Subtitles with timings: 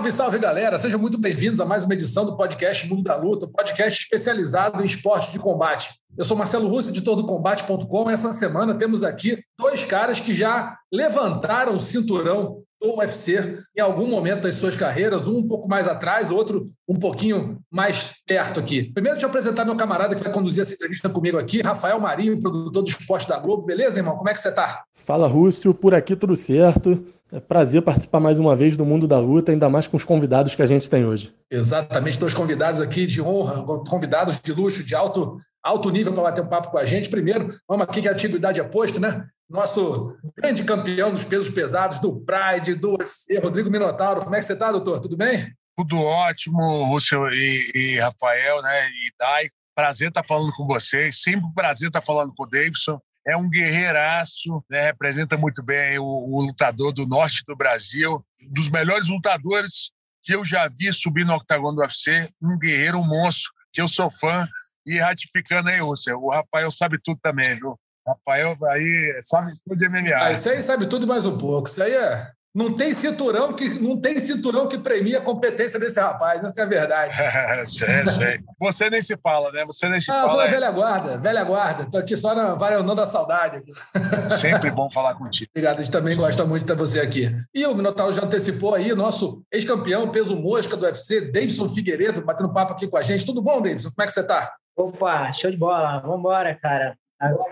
[0.00, 0.78] Salve, salve galera!
[0.78, 4.86] Sejam muito bem-vindos a mais uma edição do podcast Mundo da Luta, podcast especializado em
[4.86, 5.90] esporte de combate.
[6.16, 10.78] Eu sou Marcelo Russo, editor do Combate.com, essa semana temos aqui dois caras que já
[10.90, 15.86] levantaram o cinturão do UFC em algum momento das suas carreiras, um um pouco mais
[15.86, 18.90] atrás, outro um pouquinho mais perto aqui.
[18.94, 22.40] Primeiro, deixa eu apresentar meu camarada que vai conduzir essa entrevista comigo aqui, Rafael Marinho,
[22.40, 23.66] produtor do esporte da Globo.
[23.66, 24.16] Beleza, irmão?
[24.16, 24.82] Como é que você está?
[24.94, 27.04] Fala, Rússio, por aqui tudo certo.
[27.32, 30.54] É prazer participar mais uma vez do Mundo da Luta, ainda mais com os convidados
[30.56, 31.32] que a gente tem hoje.
[31.48, 36.42] Exatamente, dois convidados aqui de honra, convidados de luxo, de alto, alto nível para bater
[36.42, 37.08] um papo com a gente.
[37.08, 39.28] Primeiro, vamos aqui que a antiguidade é posto, né?
[39.48, 44.22] Nosso grande campeão dos pesos pesados, do Pride, do UFC, Rodrigo Minotauro.
[44.22, 44.98] Como é que você está, doutor?
[44.98, 45.52] Tudo bem?
[45.76, 48.88] Tudo ótimo, Rússio e, e, Rafael, né?
[48.88, 49.48] E Dai.
[49.72, 51.22] Prazer estar falando com vocês.
[51.22, 53.00] Sempre um prazer estar falando com o Davidson.
[53.30, 54.86] É um guerreiraço, né?
[54.86, 59.90] representa muito bem o, o lutador do norte do Brasil, dos melhores lutadores
[60.22, 63.88] que eu já vi subir no octagon do UFC, um guerreiro, um monstro, que eu
[63.88, 64.46] sou fã.
[64.86, 67.78] E ratificando aí, Rússio, o Rafael sabe tudo também, viu?
[68.06, 70.16] Rafael aí sabe tudo de MMA.
[70.16, 71.68] Ah, isso aí sabe tudo mais um pouco.
[71.68, 72.30] Isso aí é.
[72.52, 76.64] Não tem cinturão que não tem cinturão que premia a competência desse rapaz, essa é
[76.64, 77.14] a verdade.
[77.70, 78.40] sei, sei.
[78.58, 79.64] Você nem se fala, né?
[79.64, 80.28] Você nem se ah, fala.
[80.30, 81.84] Sou da velha guarda, velha guarda.
[81.84, 83.58] Estou aqui só na varandão da saudade.
[83.58, 83.70] Aqui.
[84.40, 85.48] Sempre bom falar contigo.
[85.52, 87.30] Obrigado, a gente também gosta muito de ter você aqui.
[87.54, 92.52] E o Minotauro já antecipou aí, nosso ex-campeão, peso mosca do UFC, Davidson Figueiredo, batendo
[92.52, 93.24] papo aqui com a gente.
[93.24, 93.90] Tudo bom, Davidson?
[93.90, 94.52] Como é que você está?
[94.76, 96.00] Opa, show de bola.
[96.00, 96.96] Vamos embora, cara.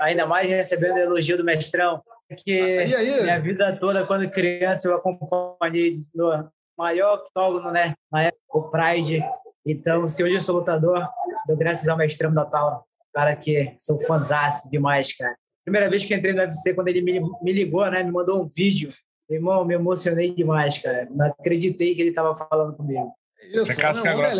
[0.00, 2.02] Ainda mais recebendo o elogio do mestrão,
[2.36, 3.22] que aí, aí.
[3.22, 7.94] minha vida toda, quando criança, eu acompanhei no maior octógono, né?
[8.10, 9.24] Na época, o Pride.
[9.66, 11.08] Então, se hoje eu sou lutador,
[11.46, 12.80] dou graças ao mestrão da Taura.
[13.14, 15.34] Cara que sou fãzaço demais, cara.
[15.64, 18.02] Primeira vez que entrei no UFC, quando ele me, me ligou, né?
[18.02, 18.92] Me mandou um vídeo.
[19.28, 21.08] Irmão, me emocionei demais, cara.
[21.10, 23.12] Não acreditei que ele estava falando comigo.
[23.42, 24.32] Isso, casca agora.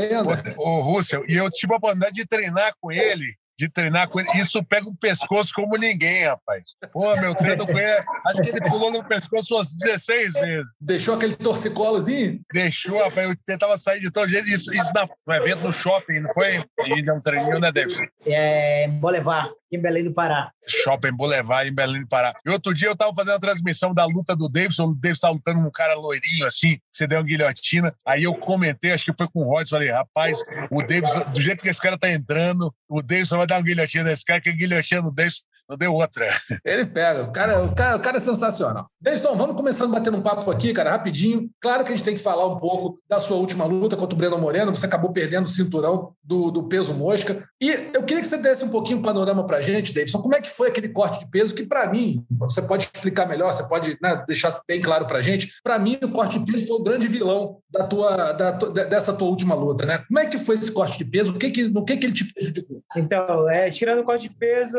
[0.57, 4.21] O, o Russell, e eu tive a oportunidade de treinar com ele de treinar com
[4.21, 4.29] ele.
[4.37, 6.63] Isso pega o pescoço como ninguém, rapaz.
[6.93, 10.67] Pô, meu treino com ele, acho que ele pulou no pescoço umas 16 vezes.
[10.81, 12.41] Deixou aquele torcicolozinho?
[12.53, 13.29] Deixou, rapaz.
[13.29, 14.49] Eu tentava sair de todo jeito.
[14.49, 14.93] Isso, isso
[15.27, 16.65] no evento no shopping, não foi?
[16.87, 18.05] E não treininho, né, Davidson?
[18.25, 20.51] É, Bolevar, em Belém do Pará.
[20.67, 22.35] Shopping Boulevard, em Belém do Pará.
[22.45, 24.89] E outro dia eu tava fazendo a transmissão da luta do Davidson.
[24.89, 27.95] O Davidson tava lutando com um cara loirinho, assim, você deu uma guilhotina.
[28.07, 30.39] Aí eu comentei, acho que foi com o Royce, falei, rapaz,
[30.71, 34.05] o Davidson, do jeito que esse cara tá entrando, o Davidson vai dar uma guilhotina
[34.05, 36.27] nesse cara, que a guilhotina do Davidson não deu outra.
[36.65, 37.25] Ele pega.
[37.25, 38.89] O cara, o cara, o cara é sensacional.
[39.01, 41.51] Davidson, vamos começando batendo um papo aqui, cara, rapidinho.
[41.61, 44.19] Claro que a gente tem que falar um pouco da sua última luta contra o
[44.19, 44.75] Breno Moreno.
[44.75, 47.45] Você acabou perdendo o cinturão do, do peso mosca.
[47.61, 50.23] E eu queria que você desse um pouquinho o panorama pra gente, Davidson.
[50.23, 53.53] Como é que foi aquele corte de peso que, para mim, você pode explicar melhor,
[53.53, 55.53] você pode né, deixar bem claro pra gente.
[55.63, 59.29] Para mim, o corte de peso foi o grande vilão da tua, da, dessa tua
[59.29, 59.99] última luta, né?
[59.99, 61.35] Como é que foi esse corte de peso?
[61.35, 62.83] O que que, no que, que ele te prejudicou?
[62.97, 64.79] Então, é, tirando o corte de peso,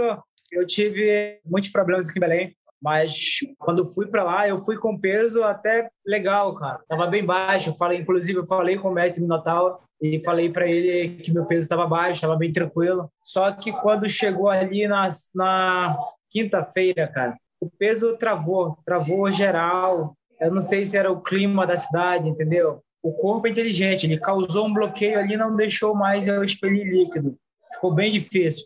[0.51, 4.97] eu tive muitos problemas aqui em Belém, mas quando fui para lá, eu fui com
[4.97, 6.79] peso até legal, cara.
[6.87, 7.69] Tava bem baixo.
[7.69, 11.45] Eu falei, inclusive, eu falei com o mestre Minotauro e falei para ele que meu
[11.45, 13.11] peso estava baixo, estava bem tranquilo.
[13.23, 15.97] Só que quando chegou ali na, na
[16.29, 20.15] quinta-feira, cara, o peso travou, travou geral.
[20.39, 22.81] Eu não sei se era o clima da cidade, entendeu?
[23.03, 27.38] O corpo é inteligente, ele causou um bloqueio ali, não deixou mais eu expelir líquido.
[27.73, 28.65] Ficou bem difícil.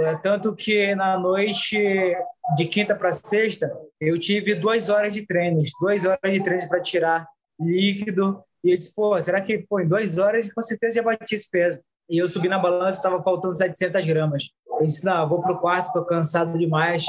[0.00, 2.16] É tanto que na noite
[2.56, 6.80] de quinta para sexta, eu tive duas horas de treinos, duas horas de treinos para
[6.80, 7.26] tirar
[7.60, 8.42] líquido.
[8.62, 11.50] E eu disse, pô, será que pô, em duas horas com certeza já bati esse
[11.50, 11.80] peso?
[12.08, 14.50] E eu subi na balança, estava faltando 700 gramas.
[14.66, 17.04] Eu disse, não, eu vou para o quarto, estou cansado demais.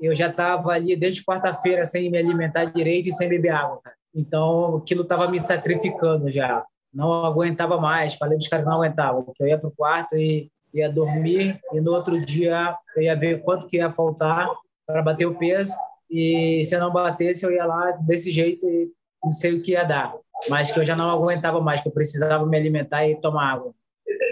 [0.00, 3.80] Eu já estava ali desde quarta-feira sem me alimentar direito e sem beber água.
[3.82, 3.96] Cara.
[4.14, 6.64] Então, aquilo estava me sacrificando já.
[6.92, 8.14] Não aguentava mais.
[8.14, 10.90] Falei para os caras que não aguentavam, porque eu ia para o quarto e ia
[10.90, 14.48] dormir e no outro dia eu ia ver quanto que ia faltar
[14.86, 15.72] para bater o peso
[16.10, 18.90] e se eu não batesse eu ia lá desse jeito e
[19.22, 20.14] não sei o que ia dar,
[20.48, 23.74] mas que eu já não aguentava mais, que eu precisava me alimentar e tomar água.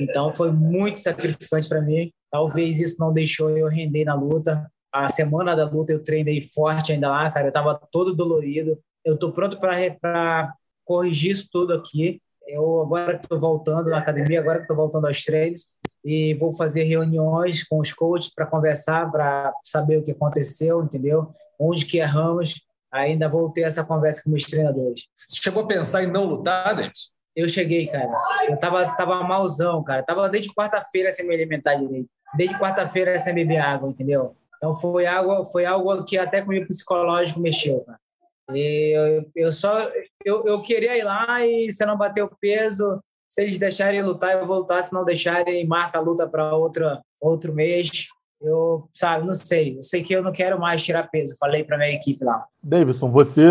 [0.00, 2.10] Então foi muito sacrificante para mim.
[2.30, 4.70] Talvez isso não deixou eu render na luta.
[4.92, 7.46] A semana da luta eu treinei forte ainda lá, cara.
[7.46, 8.78] Eu estava todo dolorido.
[9.04, 10.54] Eu estou pronto para
[10.84, 12.20] corrigir isso tudo aqui.
[12.46, 15.66] Eu agora que estou voltando na academia, agora que estou voltando aos treinos,
[16.06, 21.32] e vou fazer reuniões com os coaches para conversar, para saber o que aconteceu, entendeu?
[21.58, 22.64] Onde que erramos.
[22.92, 25.08] Ainda vou ter essa conversa com meus treinadores.
[25.26, 27.12] Você chegou a pensar em não lutar, Davis?
[27.34, 28.08] Eu cheguei, cara.
[28.48, 30.04] Eu tava, tava malzão, cara.
[30.04, 32.08] Tava desde quarta-feira sem me alimentar direito.
[32.36, 34.36] Desde quarta-feira sem beber água, entendeu?
[34.58, 37.98] Então foi algo, foi algo que até com o meu psicológico mexeu, cara.
[38.52, 39.90] E eu, eu só
[40.24, 43.02] eu, eu queria ir lá e se não bater o peso,
[43.36, 44.82] se eles deixarem lutar, eu vou lutar.
[44.82, 46.56] Se não deixarem, marca a luta para
[47.20, 48.06] outro mês.
[48.40, 49.76] Eu, sabe, não sei.
[49.76, 51.36] Eu sei que eu não quero mais tirar peso.
[51.38, 52.46] Falei para minha equipe lá.
[52.62, 53.42] Davidson, você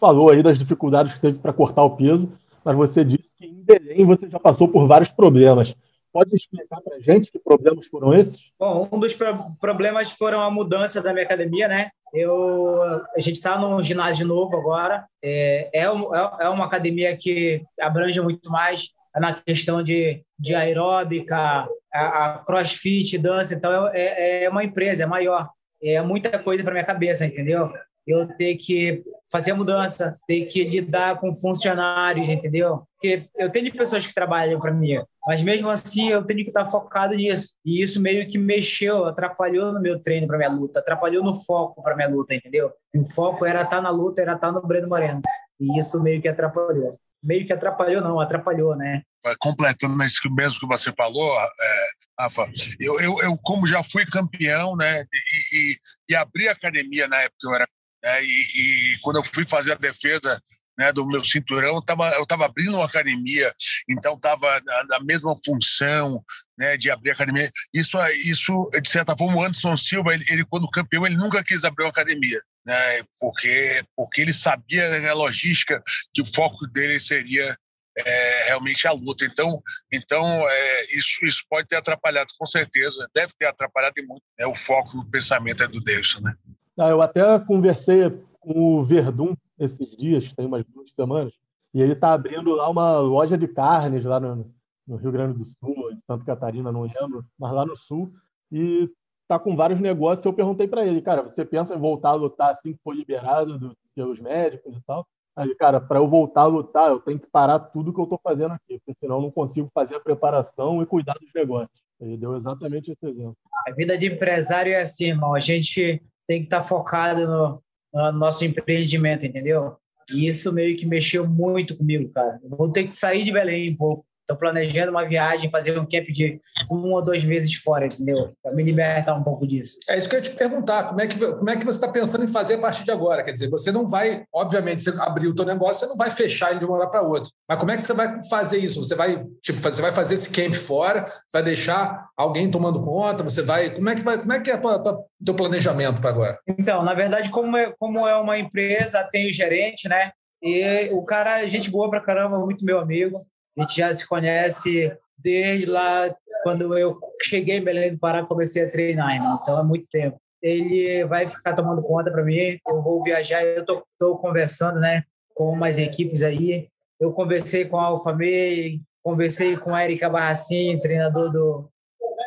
[0.00, 2.32] falou aí das dificuldades que teve para cortar o peso,
[2.64, 5.76] mas você disse que em Belém você já passou por vários problemas.
[6.10, 8.40] Pode explicar para gente que problemas foram esses?
[8.58, 11.90] Bom, um dos pro problemas foram a mudança da minha academia, né?
[12.14, 15.04] Eu, a gente está num ginásio novo agora.
[15.22, 21.66] É, é, é, é uma academia que abrange muito mais na questão de, de aeróbica,
[21.92, 23.54] a, a crossfit, dança.
[23.54, 25.48] Então, é, é, é uma empresa, é maior.
[25.82, 27.72] É muita coisa para minha cabeça, entendeu?
[28.06, 32.82] eu ter que fazer mudança, ter que lidar com funcionários, entendeu?
[32.94, 36.66] Porque eu tenho pessoas que trabalham para mim, mas mesmo assim eu tenho que estar
[36.66, 37.54] focado nisso.
[37.64, 41.82] E isso meio que mexeu, atrapalhou no meu treino para minha luta, atrapalhou no foco
[41.82, 42.72] para minha luta, entendeu?
[42.92, 45.22] E o foco era estar na luta, era estar no Breno Moreno.
[45.60, 46.98] E isso meio que atrapalhou.
[47.22, 49.02] Meio que atrapalhou, não, atrapalhou, né?
[49.38, 51.86] Completando isso mesmo que você falou, é,
[52.18, 55.76] Rafa, eu, eu, eu, como já fui campeão, né, e, e,
[56.08, 57.66] e abri academia na época que eu era
[58.02, 58.24] né?
[58.24, 60.40] E, e, quando eu fui fazer a defesa
[60.78, 63.52] né, do meu cinturão, eu tava, estava abrindo uma academia,
[63.88, 66.24] então estava na, na, mesma função
[66.60, 67.50] né, de abrir academia.
[67.72, 71.64] Isso, isso, de certa forma, o Anderson Silva, ele, ele quando campeão, ele nunca quis
[71.64, 72.38] abrir uma academia.
[72.66, 77.56] Né, porque, porque ele sabia a logística que o foco dele seria
[77.96, 79.24] é, realmente a luta.
[79.24, 84.46] Então, então é, isso, isso pode ter atrapalhado, com certeza, deve ter atrapalhado muito né,
[84.46, 86.20] o foco e o pensamento do Davidson.
[86.20, 86.34] Né?
[86.78, 91.32] Ah, eu até conversei com o Verdun esses dias, tem umas duas semanas,
[91.72, 94.52] e ele está abrindo lá uma loja de carnes lá no,
[94.90, 98.12] no, Rio Grande do Sul, em Santa Catarina, não lembro, mas lá no Sul,
[98.50, 98.90] e
[99.22, 100.24] está com vários negócios.
[100.24, 103.58] Eu perguntei para ele, cara, você pensa em voltar a lutar assim que for liberado
[103.58, 105.06] do, pelos médicos e tal?
[105.36, 108.20] Aí, cara, para eu voltar a lutar, eu tenho que parar tudo que eu estou
[108.22, 111.80] fazendo aqui, porque senão eu não consigo fazer a preparação e cuidar dos negócios.
[112.00, 113.36] Ele deu exatamente esse exemplo.
[113.66, 115.34] A vida de empresário é assim, irmão.
[115.34, 117.62] A gente tem que estar tá focado no,
[117.94, 119.76] no, nosso empreendimento, entendeu?
[120.12, 122.40] E isso meio que mexeu muito comigo, cara.
[122.42, 125.84] Eu vou ter que sair de Belém um pouco Estou planejando uma viagem, fazer um
[125.84, 126.40] camp de
[126.70, 128.30] um ou dois meses fora, entendeu?
[128.40, 129.76] Para me libertar um pouco disso.
[129.88, 130.84] É isso que eu ia te perguntar.
[130.84, 133.24] Como é que, como é que você está pensando em fazer a partir de agora?
[133.24, 136.52] Quer dizer, você não vai, obviamente, você abrir o teu negócio, você não vai fechar
[136.52, 137.28] ele de uma hora para outra.
[137.48, 138.84] Mas como é que você vai fazer isso?
[138.84, 143.24] Você vai, tipo, você vai fazer esse camp fora, vai deixar alguém tomando conta?
[143.24, 143.70] Você vai.
[143.70, 144.16] Como é que vai?
[144.16, 146.38] Como é que é o teu planejamento para agora?
[146.46, 150.12] Então, na verdade, como é, como é uma empresa, tem o gerente, né?
[150.40, 153.26] E o cara, gente boa pra caramba, muito meu amigo.
[153.60, 158.64] A gente já se conhece desde lá, quando eu cheguei em Belém do Pará, comecei
[158.64, 159.38] a treinar, irmão.
[159.42, 160.18] então é muito tempo.
[160.42, 165.04] Ele vai ficar tomando conta para mim, eu vou viajar, eu tô, tô conversando, né,
[165.34, 166.68] com umas equipes aí.
[166.98, 171.70] Eu conversei com a Alfa May, conversei com a Erika Barracin, treinador do,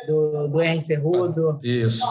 [0.06, 1.58] do, do Cerrudo.
[1.64, 2.06] Isso.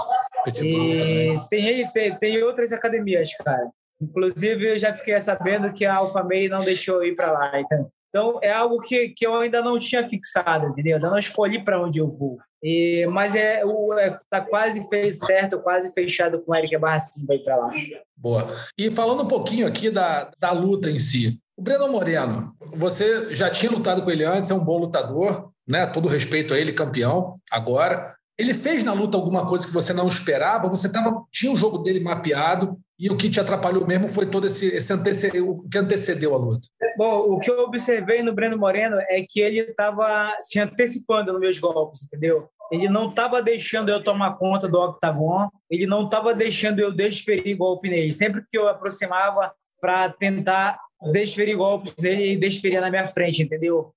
[0.62, 3.70] E tem, tem, tem outras academias, cara.
[4.02, 7.62] Inclusive, eu já fiquei sabendo que a Alfa May não deixou eu ir para lá.
[7.62, 10.98] Então, então, é algo que, que eu ainda não tinha fixado, entendeu?
[10.98, 12.38] Eu não escolhi para onde eu vou.
[12.62, 17.26] E, mas é, o, é, tá quase fez certo, quase fechado com o Eric Barracin
[17.26, 17.72] para ir para lá.
[18.16, 18.56] Boa.
[18.78, 21.40] E falando um pouquinho aqui da, da luta em si.
[21.58, 25.88] O Breno Moreno, você já tinha lutado com ele antes, é um bom lutador, né?
[25.88, 28.16] Todo respeito a ele, campeão, agora.
[28.38, 30.70] Ele fez na luta alguma coisa que você não esperava?
[30.70, 34.48] Você tava, tinha o jogo dele mapeado, e o que te atrapalhou mesmo foi todo
[34.48, 36.68] esse, esse antecedeu, o que antecedeu a luta.
[36.98, 41.42] Bom, o que eu observei no Breno Moreno é que ele estava se antecipando nos
[41.42, 42.48] meus golpes, entendeu?
[42.72, 47.56] Ele não estava deixando eu tomar conta do octagon, ele não estava deixando eu desferir
[47.56, 48.14] golpe nele.
[48.14, 50.80] Sempre que eu aproximava para tentar
[51.12, 53.92] desferir golpes nele, ele desferia na minha frente, entendeu?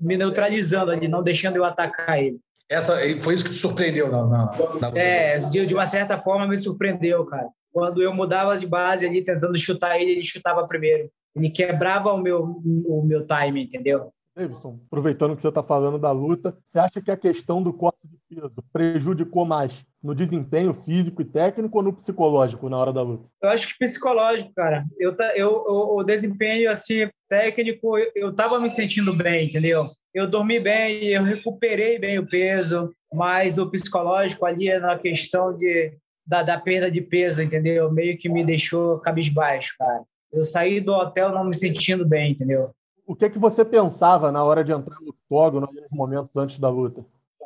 [0.00, 2.38] Me neutralizando ali, não deixando eu atacar ele.
[2.70, 4.98] Essa, foi isso que te surpreendeu na, na, na...
[4.98, 9.22] É, de, de uma certa forma me surpreendeu, cara quando eu mudava de base ali,
[9.22, 11.08] tentando chutar ele, ele chutava primeiro.
[11.36, 14.12] Ele quebrava o meu, o meu time, entendeu?
[14.36, 17.98] Davidson, aproveitando que você está falando da luta, você acha que a questão do corte
[18.04, 23.02] de peso prejudicou mais no desempenho físico e técnico ou no psicológico na hora da
[23.02, 23.28] luta?
[23.40, 24.84] Eu acho que psicológico, cara.
[24.98, 29.90] Eu, eu, o desempenho assim técnico, eu estava me sentindo bem, entendeu?
[30.14, 35.56] Eu dormi bem, eu recuperei bem o peso, mas o psicológico ali é na questão
[35.56, 35.92] de
[36.28, 37.90] da, da perda de peso, entendeu?
[37.90, 40.02] Meio que me deixou cabisbaixo, cara.
[40.30, 42.70] Eu saí do hotel não me sentindo bem, entendeu?
[43.06, 46.60] O que é que você pensava na hora de entrar no octógono, nos momentos antes
[46.60, 47.02] da luta?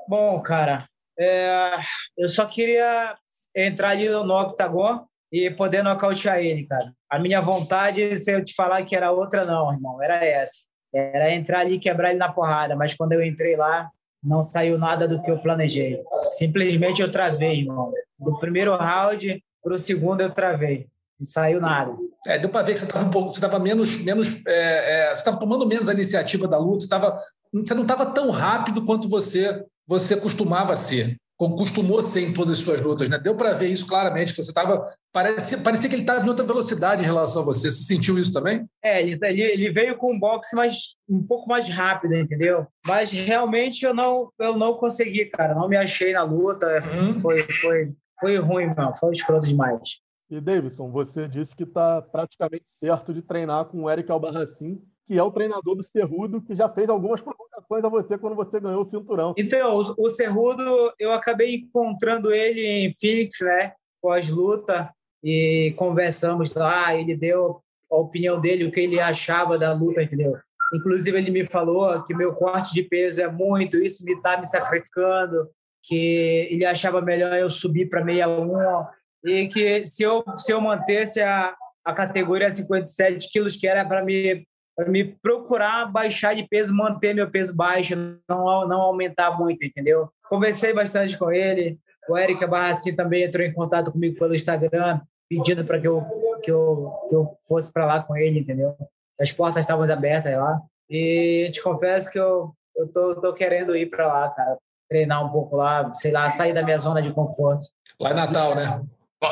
[0.08, 1.78] Bom, cara, é,
[2.18, 3.16] eu só queria
[3.54, 6.92] entrar ali no, octagon e poder nocautear ele, cara.
[7.08, 10.66] A minha vontade, se eu te falar que era outra, não, irmão, era essa.
[10.92, 13.88] Era entrar ali e quebrar ele na porrada, mas quando eu entrei lá,
[14.22, 16.00] não saiu nada do que eu planejei.
[16.30, 17.92] Simplesmente eu travei, irmão.
[18.18, 20.86] Do primeiro round para o segundo eu travei.
[21.18, 21.92] Não saiu nada.
[22.26, 25.08] É, deu para ver que você estava um pouco, você estava menos, menos, é, é,
[25.08, 27.20] você estava tomando menos a iniciativa da luta, você, tava,
[27.52, 32.52] você não estava tão rápido quanto você você costumava ser, como costumou ser em todas
[32.52, 33.18] as suas lutas, né?
[33.18, 36.46] Deu para ver isso claramente, que você estava parecia, parecia que ele estava em outra
[36.46, 37.68] velocidade em relação a você.
[37.68, 38.64] Você sentiu isso também?
[38.80, 42.64] É, ele, ele veio com um boxe mais um pouco mais rápido, entendeu?
[42.86, 47.18] Mas realmente eu não eu não consegui, cara, não me achei na luta, uhum.
[47.18, 49.98] foi foi foi ruim, mano, foi escroto demais.
[50.30, 55.18] E Davidson, você disse que está praticamente certo de treinar com o Eric Albarracin, que
[55.18, 58.82] é o treinador do Cerrudo, que já fez algumas provocações a você quando você ganhou
[58.82, 59.34] o cinturão.
[59.36, 60.62] Então, o, Cerrudo,
[60.98, 64.90] eu acabei encontrando ele em Phoenix, né, pós-luta,
[65.22, 70.34] e conversamos lá, ele deu a opinião dele, o que ele achava da luta, entendeu?
[70.72, 74.46] Inclusive, ele me falou que meu corte de peso é muito, isso me está me
[74.46, 75.48] sacrificando,
[75.82, 78.86] que ele achava melhor eu subir para 61,
[79.24, 81.54] e que se eu, se eu mantesse a,
[81.84, 84.46] a categoria 57 quilos, que era para me,
[84.88, 87.94] me procurar baixar de peso, manter meu peso baixo,
[88.28, 90.08] não, não aumentar muito, entendeu?
[90.28, 95.64] Conversei bastante com ele, o Eric Barracin também entrou em contato comigo pelo Instagram, pedindo
[95.64, 96.02] para que eu,
[96.42, 98.74] que, eu, que eu fosse para lá com ele, entendeu?
[99.20, 100.60] As portas estavam abertas lá.
[100.90, 104.58] E te confesso que eu, eu tô, tô querendo ir para lá, cara.
[104.88, 107.66] Treinar um pouco lá, sei lá, sair da minha zona de conforto.
[107.98, 108.84] Lá em Natal, né?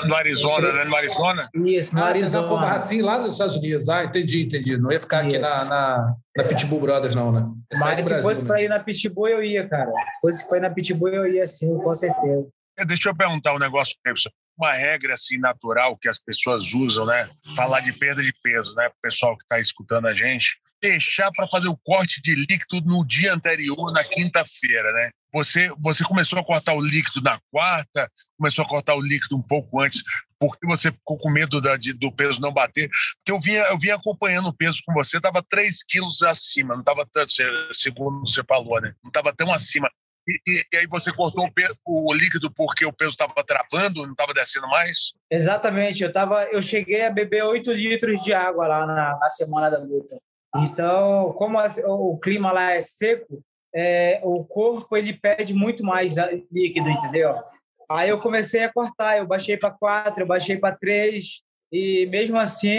[0.07, 0.85] No Arizona, né?
[0.85, 1.51] No Arizona?
[1.55, 2.49] Isso, no ah, Arizona.
[2.49, 3.89] Como assim, lá nos Estados Unidos.
[3.89, 4.77] Ah, entendi, entendi.
[4.77, 5.37] Não ia ficar Isso.
[5.37, 7.47] aqui na, na, na, Pitbull Brothers, não, né?
[7.73, 8.47] É Mas se Brasil, fosse né?
[8.47, 9.91] para ir na Pitbull, eu ia, cara.
[9.91, 12.47] Se fosse para ir na Pitbull, eu ia sim, com certeza.
[12.79, 13.97] É, deixa eu perguntar um negócio,
[14.57, 17.29] uma regra assim natural que as pessoas usam, né?
[17.57, 18.89] Falar de perda de peso, né?
[18.89, 23.05] O pessoal que está escutando a gente, deixar para fazer o corte de líquido no
[23.05, 25.11] dia anterior, na quinta-feira, né?
[25.33, 29.43] Você, você começou a cortar o líquido na quarta, começou a cortar o líquido um
[29.43, 30.03] pouco antes,
[30.39, 32.89] porque você ficou com medo da, de, do peso não bater.
[33.19, 36.81] Porque eu vinha, eu vinha acompanhando o peso com você, estava 3 quilos acima, não
[36.81, 37.33] estava tanto,
[37.73, 38.93] segundo você falou, né?
[39.03, 39.91] Não estava tão acima.
[40.29, 44.05] E, e, e, aí você cortou o, peso, o, líquido porque o peso estava travando,
[44.05, 45.13] não estava descendo mais?
[45.31, 46.03] Exatamente.
[46.03, 49.79] Eu, tava, eu cheguei a beber 8 litros de água lá na, na semana da
[49.79, 50.17] luta.
[50.57, 53.43] Então, como o clima lá é seco,
[53.75, 56.15] é, o corpo ele pede muito mais
[56.51, 57.33] líquido, entendeu?
[57.91, 61.41] Aí eu comecei a cortar, eu baixei para quatro, eu baixei para três,
[61.73, 62.77] e mesmo assim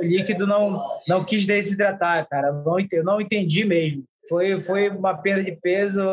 [0.00, 2.52] o líquido não não quis desidratar, cara.
[2.52, 4.04] Não entendi, não entendi mesmo.
[4.28, 6.04] Foi, foi uma perda de peso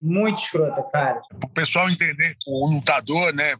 [0.00, 1.22] muito escrota, cara.
[1.40, 3.56] Para o pessoal entender, o lutador, né,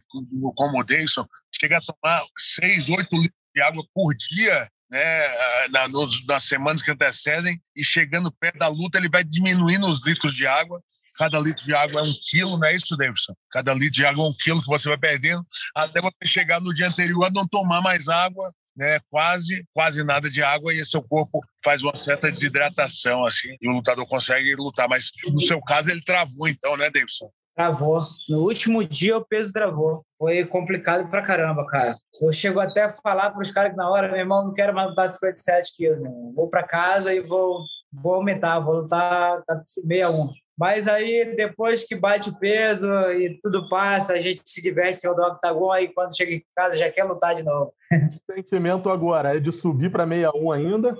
[0.55, 5.87] como o Deison, chega a tomar seis, oito litros de água por dia né, na,
[5.87, 10.35] nos, nas semanas que antecedem, e chegando perto da luta, ele vai diminuindo os litros
[10.35, 10.79] de água.
[11.17, 13.33] Cada litro de água é um quilo, não é isso, Davidson?
[13.49, 15.43] Cada litro de água é um quilo que você vai perdendo,
[15.75, 20.29] até você chegar no dia anterior a não tomar mais água, né, quase, quase nada
[20.29, 24.87] de água e seu corpo faz uma certa desidratação, assim, e o lutador consegue lutar.
[24.87, 27.31] Mas no seu caso, ele travou, então, né, Davidson?
[27.55, 28.01] Travou.
[28.27, 30.03] No último dia o peso travou.
[30.17, 31.95] Foi complicado pra caramba, cara.
[32.21, 34.73] Eu chego até a falar para os caras que na hora, meu irmão, não quero
[34.73, 36.33] mais lutar 57 quilos, meu.
[36.35, 40.29] vou para casa e vou, vou aumentar, vou lutar 61.
[40.57, 45.07] Mas aí, depois que bate o peso e tudo passa, a gente se diverte, se
[45.07, 47.73] rodar o octagon, aí quando chega em casa já quer lutar de novo.
[48.31, 50.95] Sentimento agora é de subir para 61 ainda?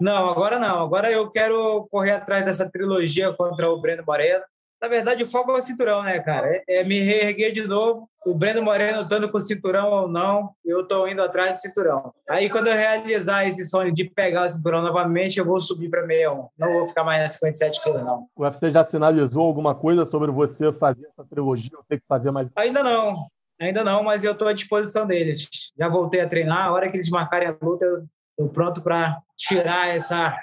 [0.00, 0.80] Não, agora não.
[0.80, 4.44] Agora eu quero correr atrás dessa trilogia contra o Breno Moreno
[4.80, 6.62] na verdade, o foco é o cinturão, né, cara?
[6.68, 8.08] É, é me reerguer de novo.
[8.24, 12.12] O Breno Moreno estando com o cinturão ou não, eu estou indo atrás do cinturão.
[12.28, 16.06] Aí, quando eu realizar esse sonho de pegar o cinturão novamente, eu vou subir para
[16.06, 16.48] 61.
[16.58, 18.26] Não vou ficar mais na 57 quilos, não.
[18.36, 22.30] O UFC já sinalizou alguma coisa sobre você fazer essa trilogia ou ter que fazer
[22.30, 22.48] mais?
[22.56, 23.26] Ainda não.
[23.60, 25.48] Ainda não, mas eu estou à disposição deles.
[25.76, 26.66] Já voltei a treinar.
[26.66, 30.36] A hora que eles marcarem a luta, eu estou pronto para tirar essa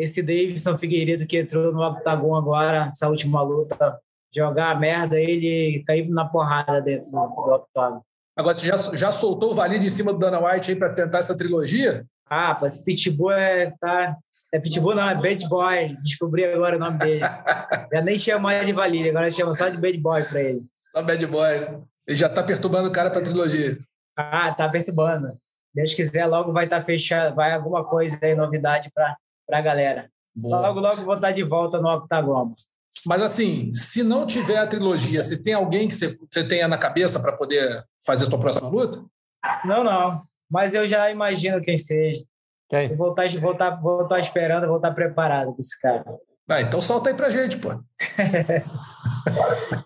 [0.00, 3.98] esse Davidson Figueiredo que entrou no octagon agora, essa última luta,
[4.34, 8.00] jogar a merda, ele cair na porrada dentro do octagon.
[8.36, 11.18] Agora, você já, já soltou o Valide em cima do Dana White aí para tentar
[11.18, 12.06] essa trilogia?
[12.28, 14.16] Ah, esse Pitbull é, tá,
[14.52, 15.96] é Pitbull, não, é Bad Boy.
[16.00, 17.20] Descobri agora o nome dele.
[17.92, 20.62] já nem chama mais de Valide, agora chama só de Bad Boy para ele.
[20.96, 21.80] Só Bad Boy, né?
[22.06, 23.78] Ele já tá perturbando o cara para trilogia.
[24.16, 25.36] Ah, tá perturbando.
[25.74, 28.90] Deus quiser, logo vai estar tá fechado, vai alguma coisa aí, novidade
[29.50, 30.10] para a galera.
[30.34, 30.60] Boa.
[30.60, 32.52] Logo, logo vou estar tá de volta no Octagon.
[33.04, 36.78] Mas assim, se não tiver a trilogia, você tem alguém que você, você tenha na
[36.78, 39.02] cabeça para poder fazer a sua próxima luta?
[39.64, 40.22] Não, não.
[40.48, 42.22] Mas eu já imagino quem seja.
[42.68, 42.94] Quem?
[42.96, 46.04] Vou estar, vou, estar, vou estar esperando, vou estar preparado com esse cara.
[46.48, 47.70] Ah, então solta aí pra gente, pô.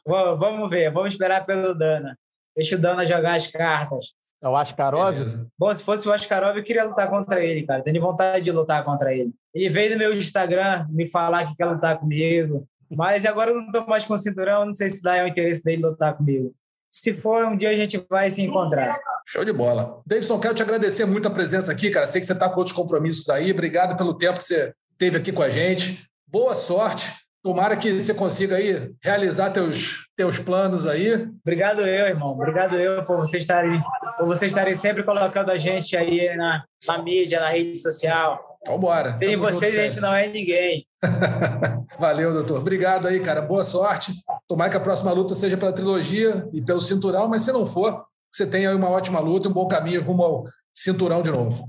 [0.07, 2.19] vamos ver, vamos esperar pelo Dana.
[2.57, 4.15] Deixa o Dana jogar as cartas.
[4.43, 5.17] É o Askarov?
[5.59, 7.83] Bom, se fosse o Askarov, eu queria lutar contra ele, cara.
[7.83, 9.33] Tenho vontade de lutar contra ele.
[9.55, 12.67] Ele veio no meu Instagram me falar que quer lutar comigo.
[12.91, 15.63] Mas agora eu não estou mais com o cinturão, não sei se dá o interesse
[15.63, 16.55] dele lutar comigo.
[16.91, 18.99] Se for, um dia a gente vai se encontrar.
[19.27, 20.01] Show de bola.
[20.07, 22.07] Davidson, quero te agradecer muito a presença aqui, cara.
[22.07, 23.51] Sei que você está com outros compromissos aí.
[23.51, 26.05] Obrigado pelo tempo que você teve aqui com a gente.
[26.27, 27.13] Boa sorte.
[27.43, 31.29] Tomara que você consiga aí realizar teus, teus planos aí.
[31.43, 32.31] Obrigado eu, irmão.
[32.31, 33.83] Obrigado eu por vocês estarem,
[34.17, 38.54] por vocês estarem sempre colocando a gente aí na, na mídia, na rede social.
[38.67, 39.15] Vambora.
[39.15, 40.87] Sem vocês, a gente não é ninguém.
[41.99, 42.61] Valeu, doutor.
[42.61, 43.43] Obrigado aí, cara.
[43.43, 44.13] Boa sorte.
[44.49, 48.05] Tomara que a próxima luta seja pela trilogia e pelo cinturão, mas se não for,
[48.31, 50.45] você tenha aí uma ótima luta, um bom caminho rumo ao
[50.75, 51.69] cinturão de novo.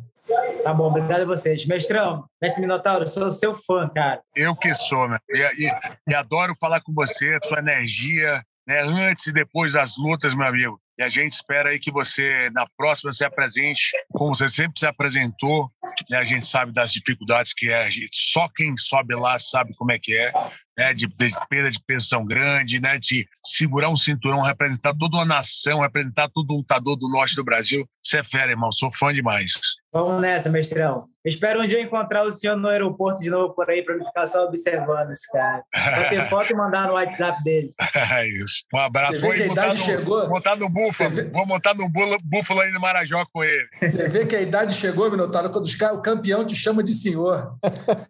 [0.64, 1.66] Tá bom, obrigado a vocês.
[1.68, 4.22] Mestrão, mestre Minotauro, sou seu fã, cara.
[4.36, 5.18] Eu que sou, né?
[5.30, 5.72] E, e,
[6.08, 8.82] e adoro falar com você, sua energia, né?
[8.82, 10.80] Antes e depois das lutas, meu amigo.
[10.98, 14.86] E a gente espera aí que você, na próxima, se apresente como você sempre se
[14.86, 15.70] apresentou.
[16.10, 16.18] Né?
[16.18, 17.90] A gente sabe das dificuldades que é.
[18.12, 20.32] Só quem sobe lá sabe como é que é.
[20.78, 20.94] Né?
[20.94, 22.98] De, de perda de pensão grande, né?
[22.98, 27.44] de segurar um cinturão, representar toda uma nação, representar todo um lutador do norte do
[27.44, 27.86] Brasil.
[28.04, 28.72] Você é fera, irmão.
[28.72, 29.54] Sou fã demais.
[29.92, 31.08] Vamos nessa, mestrão.
[31.24, 34.28] Espero um dia encontrar o senhor no aeroporto de novo por aí para me ficar
[34.28, 35.64] só observando esse cara.
[35.96, 37.74] Vou ter foto e mandar no WhatsApp dele.
[37.96, 38.66] É isso.
[38.74, 39.20] Um abraço.
[39.20, 40.30] Vou montar, no, chegou.
[40.30, 41.10] montar no Búfalo.
[41.10, 41.30] Vê...
[41.30, 41.90] Vou montar no
[42.22, 43.68] Búfalo aí no Marajó com ele.
[43.82, 47.58] Você vê que a idade chegou, Minotauro, quando o campeão te chama de senhor.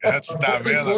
[0.04, 0.96] É, você tá vendo?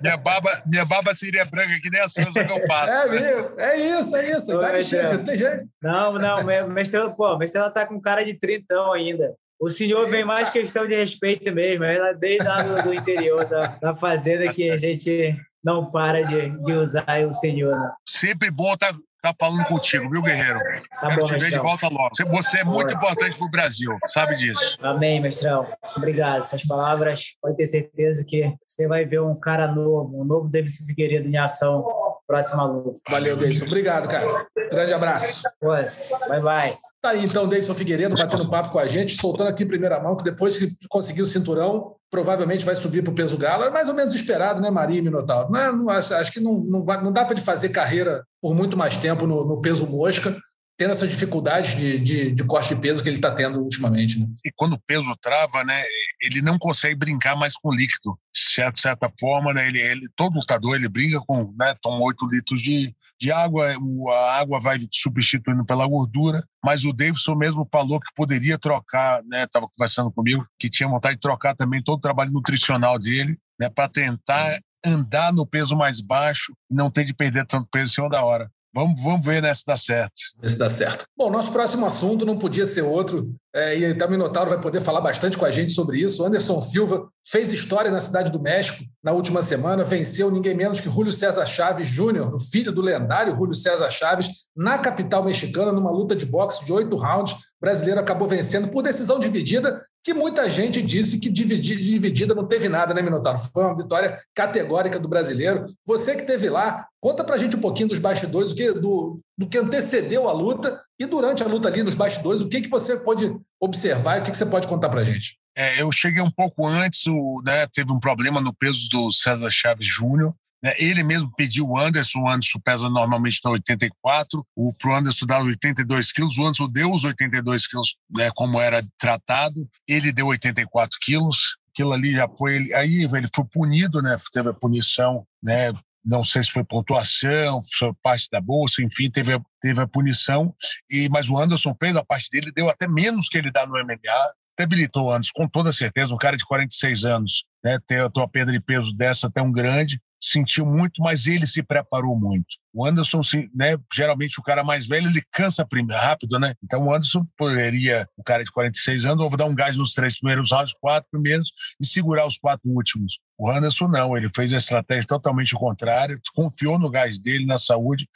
[0.00, 2.92] minha, barba, minha barba seria branca que nem a sua, só que eu faço.
[2.96, 3.54] É, né?
[3.58, 4.52] é isso, é isso.
[4.52, 5.64] A idade chega, não tem jeito.
[5.82, 9.34] Não, não, mestrela, pô, mestrela tá com cara de trintão ainda.
[9.58, 13.60] O senhor vem mais questão de respeito mesmo, é desde lá do, do interior da,
[13.80, 15.34] da, fazenda que a gente
[15.64, 17.74] não para de, de usar o senhor.
[17.74, 17.92] Né?
[18.06, 18.94] Sempre bom estar
[19.26, 20.58] tá, tá falando contigo, viu, guerreiro?
[20.58, 22.10] Tá Quero bom, te ver de volta logo.
[22.30, 23.04] Você é muito Nossa.
[23.04, 24.78] importante para o Brasil, sabe disso.
[24.82, 25.66] Amém, mestrão.
[25.96, 26.42] Obrigado.
[26.42, 30.78] Essas palavras, pode ter certeza que você vai ver um cara novo, um novo Davis
[30.86, 31.84] Figueiredo em ação
[32.26, 33.00] próxima luta.
[33.08, 33.66] Valeu, Davidson.
[33.66, 34.46] Obrigado, cara.
[34.70, 35.42] Grande abraço.
[35.60, 36.85] Pois, bye bye.
[37.00, 40.16] Tá aí então, Davidson Figueiredo batendo papo com a gente, soltando aqui em primeira mão,
[40.16, 43.64] que depois, se conseguir o cinturão, provavelmente vai subir para o peso galo.
[43.64, 45.50] É mais ou menos esperado, né, Maria Minotauro?
[45.50, 48.54] Não, é, não acho, acho, que não, não, não dá para ele fazer carreira por
[48.54, 50.36] muito mais tempo no, no peso mosca,
[50.78, 54.20] tendo essas dificuldades de, de, de, corte de peso que ele está tendo ultimamente.
[54.20, 54.26] Né?
[54.44, 55.82] E quando o peso trava, né,
[56.20, 58.18] ele não consegue brincar mais com líquido.
[58.32, 62.60] De certa, forma, né, ele, ele, todo lutador ele brinca com, né, toma 8 litros
[62.60, 63.66] de, de água,
[64.12, 69.44] a água vai substituindo pela gordura, mas o Davidson mesmo falou que poderia trocar, né?
[69.44, 73.70] Estava conversando comigo, que tinha vontade de trocar também todo o trabalho nutricional dele, né?
[73.70, 77.94] Para tentar andar no peso mais baixo e não ter de perder tanto peso em
[77.94, 78.50] cima da hora.
[78.76, 80.20] Vamos, vamos ver né, se dá certo.
[80.44, 81.06] Se dá certo.
[81.16, 85.00] Bom, nosso próximo assunto não podia ser outro, é, e o Minotauro vai poder falar
[85.00, 86.22] bastante com a gente sobre isso.
[86.22, 90.90] Anderson Silva fez história na Cidade do México na última semana, venceu ninguém menos que
[90.90, 95.90] Júlio César Chaves Júnior, o filho do lendário Júlio César Chaves, na capital mexicana, numa
[95.90, 97.32] luta de boxe de oito rounds.
[97.32, 102.68] O brasileiro acabou vencendo por decisão dividida que muita gente disse que dividida não teve
[102.68, 103.38] nada, né, Minotauro?
[103.38, 105.66] Foi uma vitória categórica do brasileiro.
[105.84, 109.48] Você que esteve lá, conta pra gente um pouquinho dos bastidores, do que, do, do
[109.48, 112.96] que antecedeu a luta e durante a luta ali nos bastidores, o que, que você
[112.96, 115.38] pode observar e o que, que você pode contar pra gente?
[115.56, 119.50] É, eu cheguei um pouco antes, o, né, teve um problema no peso do César
[119.50, 120.72] Chaves Júnior, né?
[120.78, 125.40] Ele mesmo pediu o Anderson, o Anderson pesa normalmente na 84, o pro Anderson dá
[125.40, 130.98] 82 quilos, o Anderson deu os 82 quilos, né, como era tratado, ele deu 84
[131.00, 135.72] quilos, aquilo ali já foi, aí ele foi punido, né, teve a punição, né,
[136.06, 140.54] não sei se foi pontuação, foi parte da bolsa, enfim, teve a, teve a punição.
[140.88, 143.72] E mas o Anderson fez a parte dele, deu até menos que ele dá no
[143.72, 146.14] MMA, debilitou o Anderson, com toda certeza.
[146.14, 150.00] Um cara de 46 anos, né, ter a tua perda de peso dessa tão grande,
[150.20, 152.56] sentiu muito, mas ele se preparou muito.
[152.72, 153.20] O Anderson,
[153.54, 156.54] né, geralmente o cara mais velho, ele cansa primeiro, rápido, né?
[156.62, 160.18] Então o Anderson poderia, o cara de 46 anos, vou dar um gás nos três
[160.18, 161.50] primeiros rounds, quatro primeiros,
[161.80, 163.18] e segurar os quatro últimos.
[163.38, 168.08] O Anderson não, ele fez a estratégia totalmente contrária, confiou no gás dele, na saúde,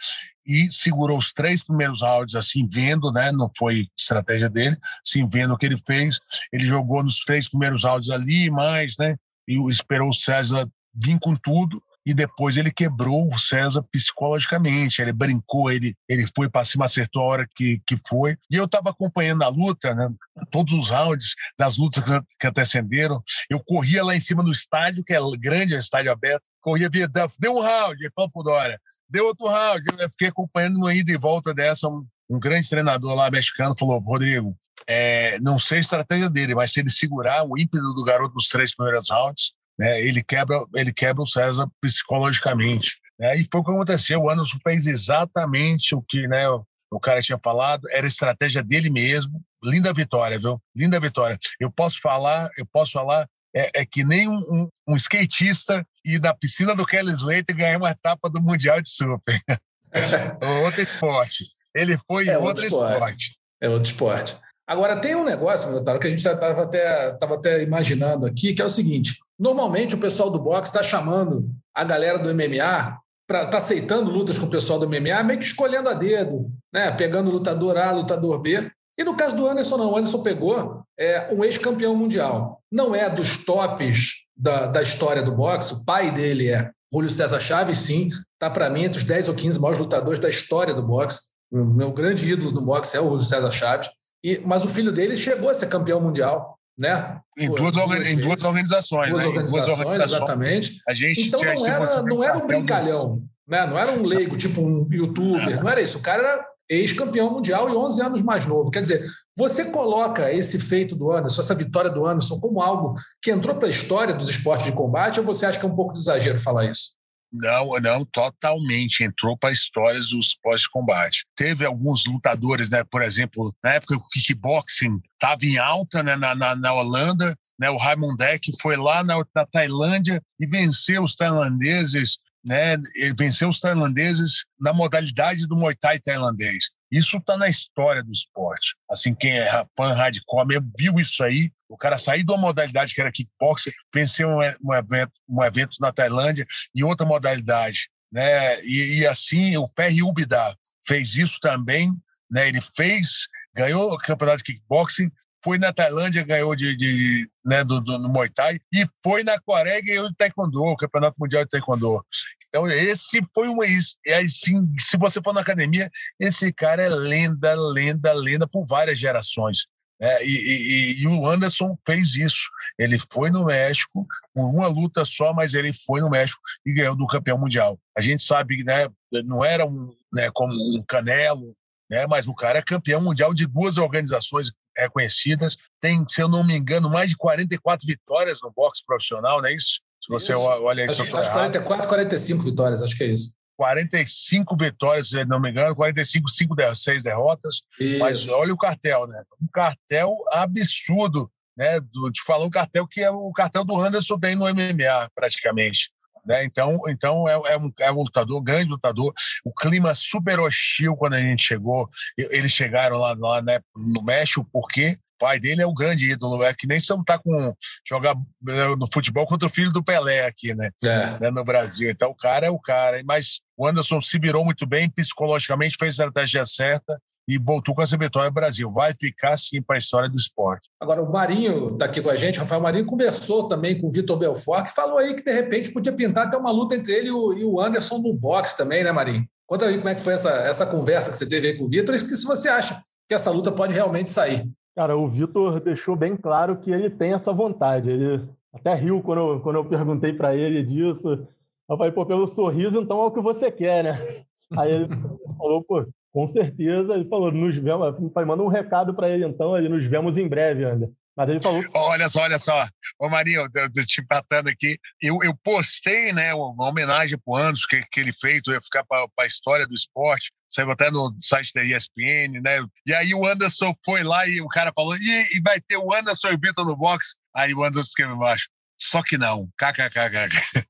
[0.46, 3.30] e segurou os três primeiros rounds, assim, vendo, né?
[3.30, 6.18] Não foi estratégia dele, assim, vendo o que ele fez.
[6.52, 9.16] Ele jogou nos três primeiros rounds ali, mais, né?
[9.46, 15.02] E esperou o César vir com tudo e depois ele quebrou o César psicologicamente.
[15.02, 18.36] Ele brincou, ele, ele foi para cima, acertou a hora que, que foi.
[18.50, 20.08] E eu estava acompanhando a luta, né?
[20.50, 23.22] todos os rounds das lutas que, que antecederam.
[23.48, 26.42] Eu corria lá em cima do estádio, que é grande, é um estádio aberto.
[26.60, 27.08] Corria, via,
[27.38, 29.82] deu um round, ele falou pro Dória, deu outro round.
[29.98, 31.88] Eu fiquei acompanhando uma ida e volta dessa.
[31.88, 34.54] Um, um grande treinador lá mexicano falou: Rodrigo,
[34.86, 38.48] é, não sei a estratégia dele, mas se ele segurar o ímpeto do garoto nos
[38.48, 39.98] três primeiros rounds, né?
[39.98, 42.98] Ele quebra, ele quebra o César psicologicamente.
[43.18, 43.38] Né?
[43.38, 44.20] E foi o que aconteceu.
[44.20, 46.46] O Anderson fez exatamente o que né,
[46.90, 49.42] o cara tinha falado, era estratégia dele mesmo.
[49.64, 50.60] Linda vitória, viu?
[50.76, 51.38] Linda vitória.
[51.58, 56.20] Eu posso falar, eu posso falar é, é, que nem um, um, um, skatista ir
[56.20, 59.40] na piscina do Kelly Slater ganhar uma etapa do Mundial de Super.
[60.62, 61.44] outro esporte.
[61.74, 62.92] Ele foi é outro, outro esporte.
[62.92, 63.38] esporte.
[63.62, 64.40] É outro esporte.
[64.70, 68.62] Agora, tem um negócio, Minotauro, que a gente estava até, tava até imaginando aqui, que
[68.62, 73.46] é o seguinte: normalmente o pessoal do boxe está chamando a galera do MMA para
[73.46, 76.88] tá aceitando lutas com o pessoal do MMA, meio que escolhendo a dedo, né?
[76.92, 78.70] Pegando lutador A, lutador B.
[78.96, 79.90] E no caso do Anderson, não.
[79.90, 82.62] O Anderson pegou é, um ex-campeão mundial.
[82.70, 85.74] Não é dos tops da, da história do boxe.
[85.74, 88.10] O pai dele é Julio César Chaves, sim.
[88.34, 91.30] Está, para mim, entre os 10 ou 15 maiores lutadores da história do boxe.
[91.50, 93.90] O meu grande ídolo no boxe é o Julio César Chaves.
[94.22, 97.18] E, mas o filho dele chegou a ser campeão mundial, né?
[97.38, 99.28] Em duas, duas, em duas organizações, duas né?
[99.28, 100.82] organizações, duas organizações, exatamente.
[100.88, 103.66] A gente, então não era, não era um brincalhão, né?
[103.66, 105.62] não era um leigo, tipo um youtuber, não.
[105.62, 105.98] não era isso.
[105.98, 108.70] O cara era ex-campeão mundial e 11 anos mais novo.
[108.70, 109.04] Quer dizer,
[109.36, 113.66] você coloca esse feito do Anderson, essa vitória do Anderson, como algo que entrou para
[113.66, 116.38] a história dos esportes de combate, ou você acha que é um pouco de exagero
[116.38, 116.99] falar isso?
[117.32, 119.04] Não, não, totalmente.
[119.04, 121.24] Entrou para histórias dos pós-combate.
[121.36, 122.82] Teve alguns lutadores, né?
[122.84, 127.70] Por exemplo, na época o kickboxing estava em alta né, na, na, na Holanda, né?
[127.70, 132.74] O Raymond Deck foi lá na, na Tailândia e venceu os tailandeses, né?
[132.96, 136.70] Ele venceu os tailandeses na modalidade do Muay Thai tailandês.
[136.90, 138.74] Isso está na história do esporte.
[138.90, 141.52] Assim, quem é fã hardcore viu isso aí.
[141.68, 145.76] O cara sair de uma modalidade que era kickboxer, venceu um, um, evento, um evento
[145.80, 147.88] na Tailândia em outra modalidade.
[148.12, 148.60] Né?
[148.62, 151.92] E, e assim, o PR Ubida fez isso também.
[152.28, 152.48] Né?
[152.48, 155.10] Ele fez, ganhou o campeonato de kickboxing,
[155.42, 159.40] foi na Tailândia, ganhou de, de né, do, do, no Muay Thai, e foi na
[159.40, 162.04] Coreia e ganhou de Taekwondo, o Campeonato Mundial de Taekwondo.
[162.50, 163.62] Então, esse foi um.
[163.62, 168.98] E assim, se você for na academia, esse cara é lenda, lenda, lenda por várias
[168.98, 169.66] gerações.
[170.02, 172.48] É, e, e, e, o Anderson fez isso.
[172.78, 176.96] Ele foi no México, por uma luta só, mas ele foi no México e ganhou
[176.96, 177.78] do campeão mundial.
[177.96, 178.88] A gente sabe né,
[179.26, 181.50] não era um, né, como um Canelo,
[181.90, 185.58] né, mas o cara é campeão mundial de duas organizações reconhecidas.
[185.78, 189.54] Tem, se eu não me engano, mais de 44 vitórias no boxe profissional, não é
[189.54, 189.82] isso?
[190.00, 190.40] Se você isso.
[190.40, 191.02] olha isso.
[191.02, 193.32] Acho, acho 44, 45 vitórias, acho que é isso.
[193.56, 197.60] 45 vitórias, se não me engano, 45, 5, 6 derrotas.
[197.78, 197.98] Isso.
[197.98, 199.22] Mas olha o cartel, né?
[199.40, 201.78] Um cartel absurdo, né?
[201.78, 205.90] Do, te falar um cartel que é o cartel do Anderson bem no MMA, praticamente.
[206.24, 206.44] Né?
[206.44, 209.12] Então, então é, é, um, é um lutador, grande lutador.
[209.44, 211.88] O clima super hostil quando a gente chegou.
[212.16, 216.54] Eles chegaram lá, lá né, no México, porque pai dele é o grande ídolo, é
[216.54, 217.54] que nem se tá com
[217.86, 220.70] jogar né, no futebol contra o filho do Pelé aqui, né?
[220.82, 221.20] É.
[221.20, 221.30] né?
[221.30, 221.90] No Brasil.
[221.90, 223.02] Então o cara é o cara.
[223.04, 227.82] Mas o Anderson se virou muito bem psicologicamente, fez a estratégia certa e voltou com
[227.82, 228.72] essa vitória Brasil.
[228.72, 230.68] Vai ficar sim para a história do esporte.
[230.80, 233.92] Agora, o Marinho está aqui com a gente, o Rafael Marinho conversou também com o
[233.92, 237.08] Vitor Belfort, que falou aí que de repente podia pintar até uma luta entre ele
[237.08, 239.26] e o Anderson no boxe também, né, Marinho?
[239.46, 241.68] Conta aí como é que foi essa, essa conversa que você teve aí com o
[241.68, 244.48] Vitor e se você acha que essa luta pode realmente sair.
[244.80, 247.90] Cara, o Vitor deixou bem claro que ele tem essa vontade.
[247.90, 251.28] Ele até riu quando eu, quando eu perguntei para ele disso.
[251.68, 254.24] Eu falei, pô, pelo sorriso, então é o que você quer, né?
[254.56, 254.88] Aí ele
[255.36, 256.94] falou, pô, com certeza.
[256.94, 257.94] Ele falou, nos vemos.
[258.14, 260.90] Falei, manda um recado para ele, então, ele nos vemos em breve ainda.
[261.20, 261.62] Mas ele falou.
[261.74, 262.66] Olha só, olha só.
[262.98, 264.78] Ô, Marinho, eu te empatando aqui.
[265.02, 269.06] Eu, eu postei, né, uma homenagem pro Anderson que, que ele fez, ia ficar para
[269.18, 270.32] a história do esporte.
[270.48, 272.64] Saiu até no site da ESPN, né?
[272.86, 275.94] E aí o Anderson foi lá e o cara falou: e, e vai ter o
[275.94, 277.16] Anderson e o Vitor no box.
[277.36, 278.48] Aí o Anderson escreveu embaixo.
[278.80, 279.46] Só que não.
[279.58, 280.64] KKKK.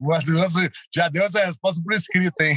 [0.00, 2.54] O Anderson já deu essa resposta por escrito, hein?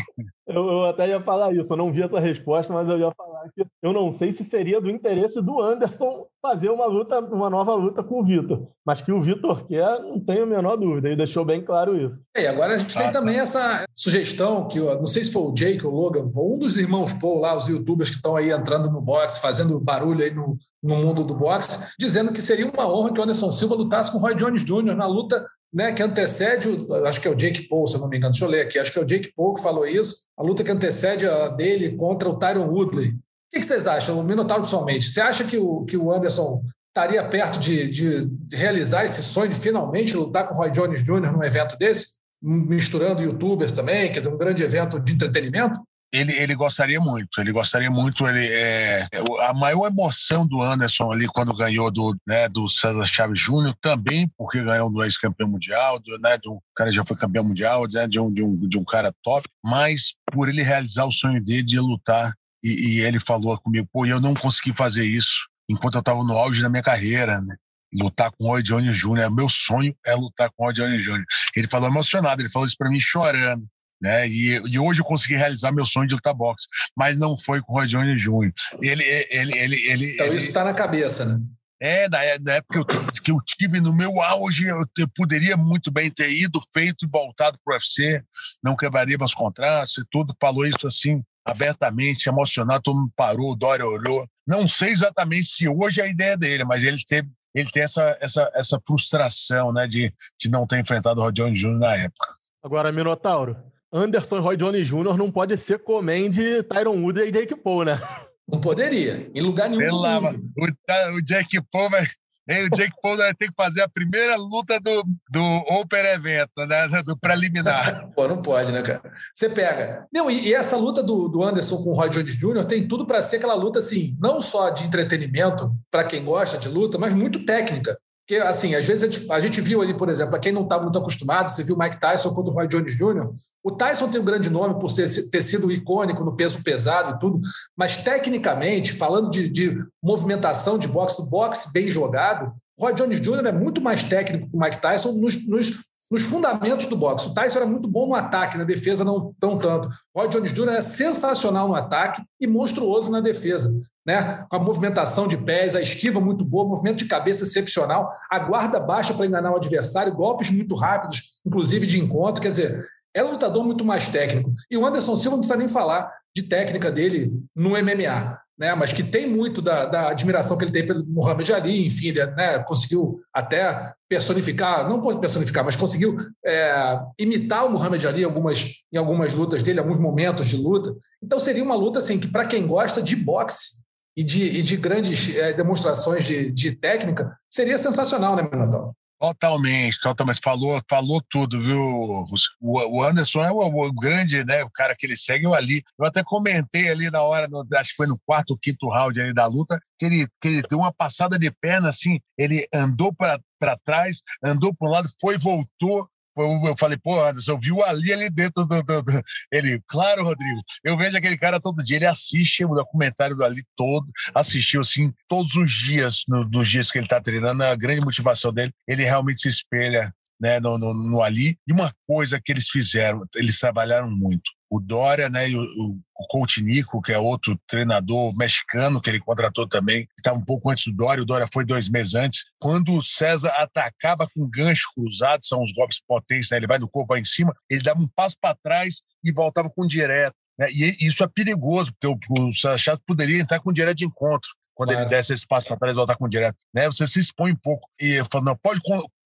[0.48, 3.50] Eu, eu, até ia falar isso, eu não vi essa resposta, mas eu ia falar
[3.54, 7.76] que eu não sei se seria do interesse do Anderson fazer uma luta, uma nova
[7.76, 8.66] luta com o Vitor.
[8.86, 12.16] Mas que o Vitor quer, não tenho a menor dúvida, ele deixou bem claro isso.
[12.38, 13.20] E agora a gente ah, tem tá.
[13.20, 16.58] também essa sugestão que, não sei se foi o Jake ou o Logan, ou um
[16.58, 20.34] dos irmãos Paul lá, os youtubers que estão aí entrando no boxe, fazendo barulho aí
[20.34, 24.12] no, no mundo do boxe, dizendo que seria uma honra que o Anderson Silva lutasse
[24.12, 24.96] com o Roy Jones Jr.
[24.96, 28.18] na luta né, que antecede, o, acho que é o Jake Paul, se não me
[28.18, 30.44] engano, deixa eu ler aqui, acho que é o Jake Paul que falou isso, a
[30.44, 33.10] luta que antecede a dele contra o Tyron Woodley.
[33.10, 33.16] O
[33.52, 35.06] que, vocês acham, o Minotauro pessoalmente?
[35.06, 39.56] Você acha que o, que o Anderson estaria perto de, de realizar esse sonho de
[39.56, 41.32] finalmente lutar com o Roy Jones Jr.
[41.32, 42.18] num evento desse?
[42.42, 45.80] Misturando youtubers também, que é um grande evento de entretenimento?
[46.12, 48.26] Ele, ele gostaria muito, ele gostaria muito.
[48.28, 49.08] Ele, é,
[49.42, 54.30] a maior emoção do Anderson ali quando ganhou do, né, do César Chaves Júnior, também
[54.38, 58.20] porque ganhou do ex-campeão mundial, do, né, do cara já foi campeão mundial, né, de,
[58.20, 61.80] um, de, um, de um cara top, mas por ele realizar o sonho dele de
[61.80, 62.34] lutar.
[62.64, 66.38] E, e ele falou comigo, pô, eu não consegui fazer isso enquanto eu estava no
[66.38, 67.56] auge da minha carreira, né?
[67.94, 69.32] lutar com o Roy Jones Jr.
[69.32, 71.24] Meu sonho é lutar com o Roy Jones Jr.
[71.56, 73.66] Ele falou emocionado, ele falou isso para mim chorando
[74.02, 74.28] né?
[74.28, 77.74] E, e, hoje eu consegui realizar meu sonho de lutar boxe, mas não foi com
[77.74, 78.52] o Roy Jones Jr.
[78.82, 81.40] Ele, ele, ele, ele, então ele, isso está na cabeça, né?
[81.80, 85.56] É, da, da época que eu, que eu tive no meu auge, eu, eu poderia
[85.56, 88.24] muito bem ter ido, feito e voltado para o UFC,
[88.64, 90.36] não quebraria meus contratos e tudo.
[90.42, 94.28] Falou isso assim, abertamente, emocionado, todo mundo parou, o Dória olhou.
[94.46, 98.18] Não sei exatamente se hoje é a ideia dele, mas ele teve, ele tem essa,
[98.20, 101.78] essa, essa frustração né, de, de não ter enfrentado o Jones Jr.
[101.78, 102.36] na época.
[102.64, 103.56] Agora, Minotauro,
[103.92, 105.18] Anderson Roy Jones Jr.
[105.18, 105.82] não pode ser
[106.30, 108.00] de Tyron Woodley e Jake Paul, né?
[108.48, 109.82] Não poderia, em lugar nenhum.
[109.82, 112.04] Pela, o, o Jake Paul vai.
[112.04, 117.04] o Jake Paul vai ter que fazer a primeira luta do, do Open Event, né?
[117.04, 118.10] do preliminar.
[118.16, 119.02] Pô, não pode, né, cara?
[119.34, 120.08] Você pega.
[120.14, 122.64] Não, e, e essa luta do, do Anderson com o Roy Jones Jr.
[122.64, 126.70] tem tudo para ser aquela luta, assim, não só de entretenimento, para quem gosta de
[126.70, 127.98] luta, mas muito técnica.
[128.28, 130.64] Porque, assim, às vezes a gente, a gente viu ali, por exemplo, para quem não
[130.64, 133.32] estava muito acostumado, você viu o Mike Tyson contra o Roy Jones Jr.
[133.64, 137.20] O Tyson tem um grande nome por ser, ter sido icônico no peso pesado e
[137.20, 137.40] tudo,
[137.78, 143.22] mas tecnicamente, falando de, de movimentação de boxe, do boxe bem jogado, o Roy Jones
[143.22, 143.48] Jr.
[143.48, 147.30] é muito mais técnico que o Mike Tyson nos, nos, nos fundamentos do boxe.
[147.30, 149.88] O Tyson era muito bom no ataque, na defesa não tão tanto.
[150.14, 150.72] O Roy Jones Jr.
[150.72, 153.74] é sensacional no ataque e monstruoso na defesa
[154.08, 154.46] né?
[154.50, 158.80] com a movimentação de pés, a esquiva muito boa, movimento de cabeça excepcional, a guarda
[158.80, 162.42] baixa para enganar o adversário, golpes muito rápidos, inclusive de encontro.
[162.42, 164.54] Quer dizer, é um lutador muito mais técnico.
[164.72, 168.76] E o Anderson Silva não precisa nem falar de técnica dele no MMA, né?
[168.76, 172.26] mas que tem muito da, da admiração que ele tem pelo Muhammad Ali, enfim, ele
[172.28, 176.16] né, conseguiu até personificar, não personificar, mas conseguiu
[176.46, 180.96] é, imitar o Muhammad Ali em algumas, em algumas lutas dele, alguns momentos de luta.
[181.22, 183.86] Então seria uma luta assim que, para quem gosta de boxe,
[184.18, 188.96] e de, e de grandes é, demonstrações de, de técnica, seria sensacional, né, Minotauro?
[189.20, 190.40] Totalmente, totalmente.
[190.44, 192.26] Falou, falou tudo, viu?
[192.62, 194.64] O, Anderson é o, o, grande, né?
[194.64, 195.84] O cara que ele segue eu ali.
[196.00, 199.20] Eu até comentei ali na hora, no, acho que foi no quarto ou quinto round
[199.20, 203.12] ali da luta, que ele, que ele deu uma passada de perna assim, ele andou
[203.12, 203.40] para
[203.84, 208.14] trás, andou para um lado, foi, voltou, eu falei, pô, Anderson, eu vi o Ali
[208.14, 212.06] ali dentro do, do, do, Ele, claro, Rodrigo, eu vejo aquele cara todo dia, ele
[212.06, 216.98] assiste o documentário do Ali todo, assistiu, assim, todos os dias, no, nos dias que
[216.98, 221.22] ele tá treinando, a grande motivação dele, ele realmente se espelha né, no, no, no
[221.22, 221.58] Ali.
[221.68, 226.28] E uma coisa que eles fizeram, eles trabalharam muito o Dória, né, e o, o
[226.28, 230.70] Coach Nico, que é outro treinador mexicano que ele contratou também, que estava um pouco
[230.70, 232.44] antes do Dória, o Dória foi dois meses antes.
[232.60, 236.90] Quando o César atacava com gancho cruzado, são os golpes potentes, né, ele vai no
[236.90, 240.36] corpo vai em cima, ele dava um passo para trás e voltava com direto.
[240.60, 244.06] Né, e isso é perigoso, porque o, o César Chato poderia entrar com direto de
[244.06, 245.06] encontro quando claro.
[245.06, 246.56] ele desse esse passo para trás e voltar com direto.
[246.74, 246.86] Né?
[246.86, 247.90] Você se expõe um pouco.
[248.00, 248.80] E eu falo, não, pode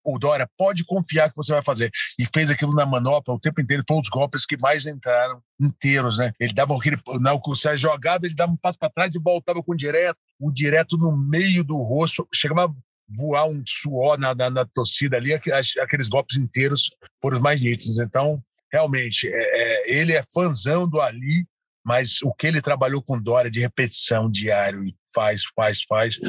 [0.03, 1.91] o Dória pode confiar que você vai fazer.
[2.17, 3.83] E fez aquilo na manopla o tempo inteiro.
[3.87, 6.31] Foi um dos golpes que mais entraram inteiros, né?
[6.39, 6.97] Ele dava aquele.
[7.05, 10.51] O Sérgio jogava, ele dava um passo para trás e voltava com o direto, o
[10.51, 12.27] direto no meio do rosto.
[12.33, 12.73] Chegava a
[13.07, 15.33] voar um suor na, na, na torcida ali.
[15.33, 16.89] Aqueles golpes inteiros
[17.21, 17.99] foram os mais nítidos.
[17.99, 21.45] Então, realmente, é, é, ele é fãzão do Ali.
[21.85, 26.19] mas o que ele trabalhou com Dória de repetição diário e faz, faz, faz,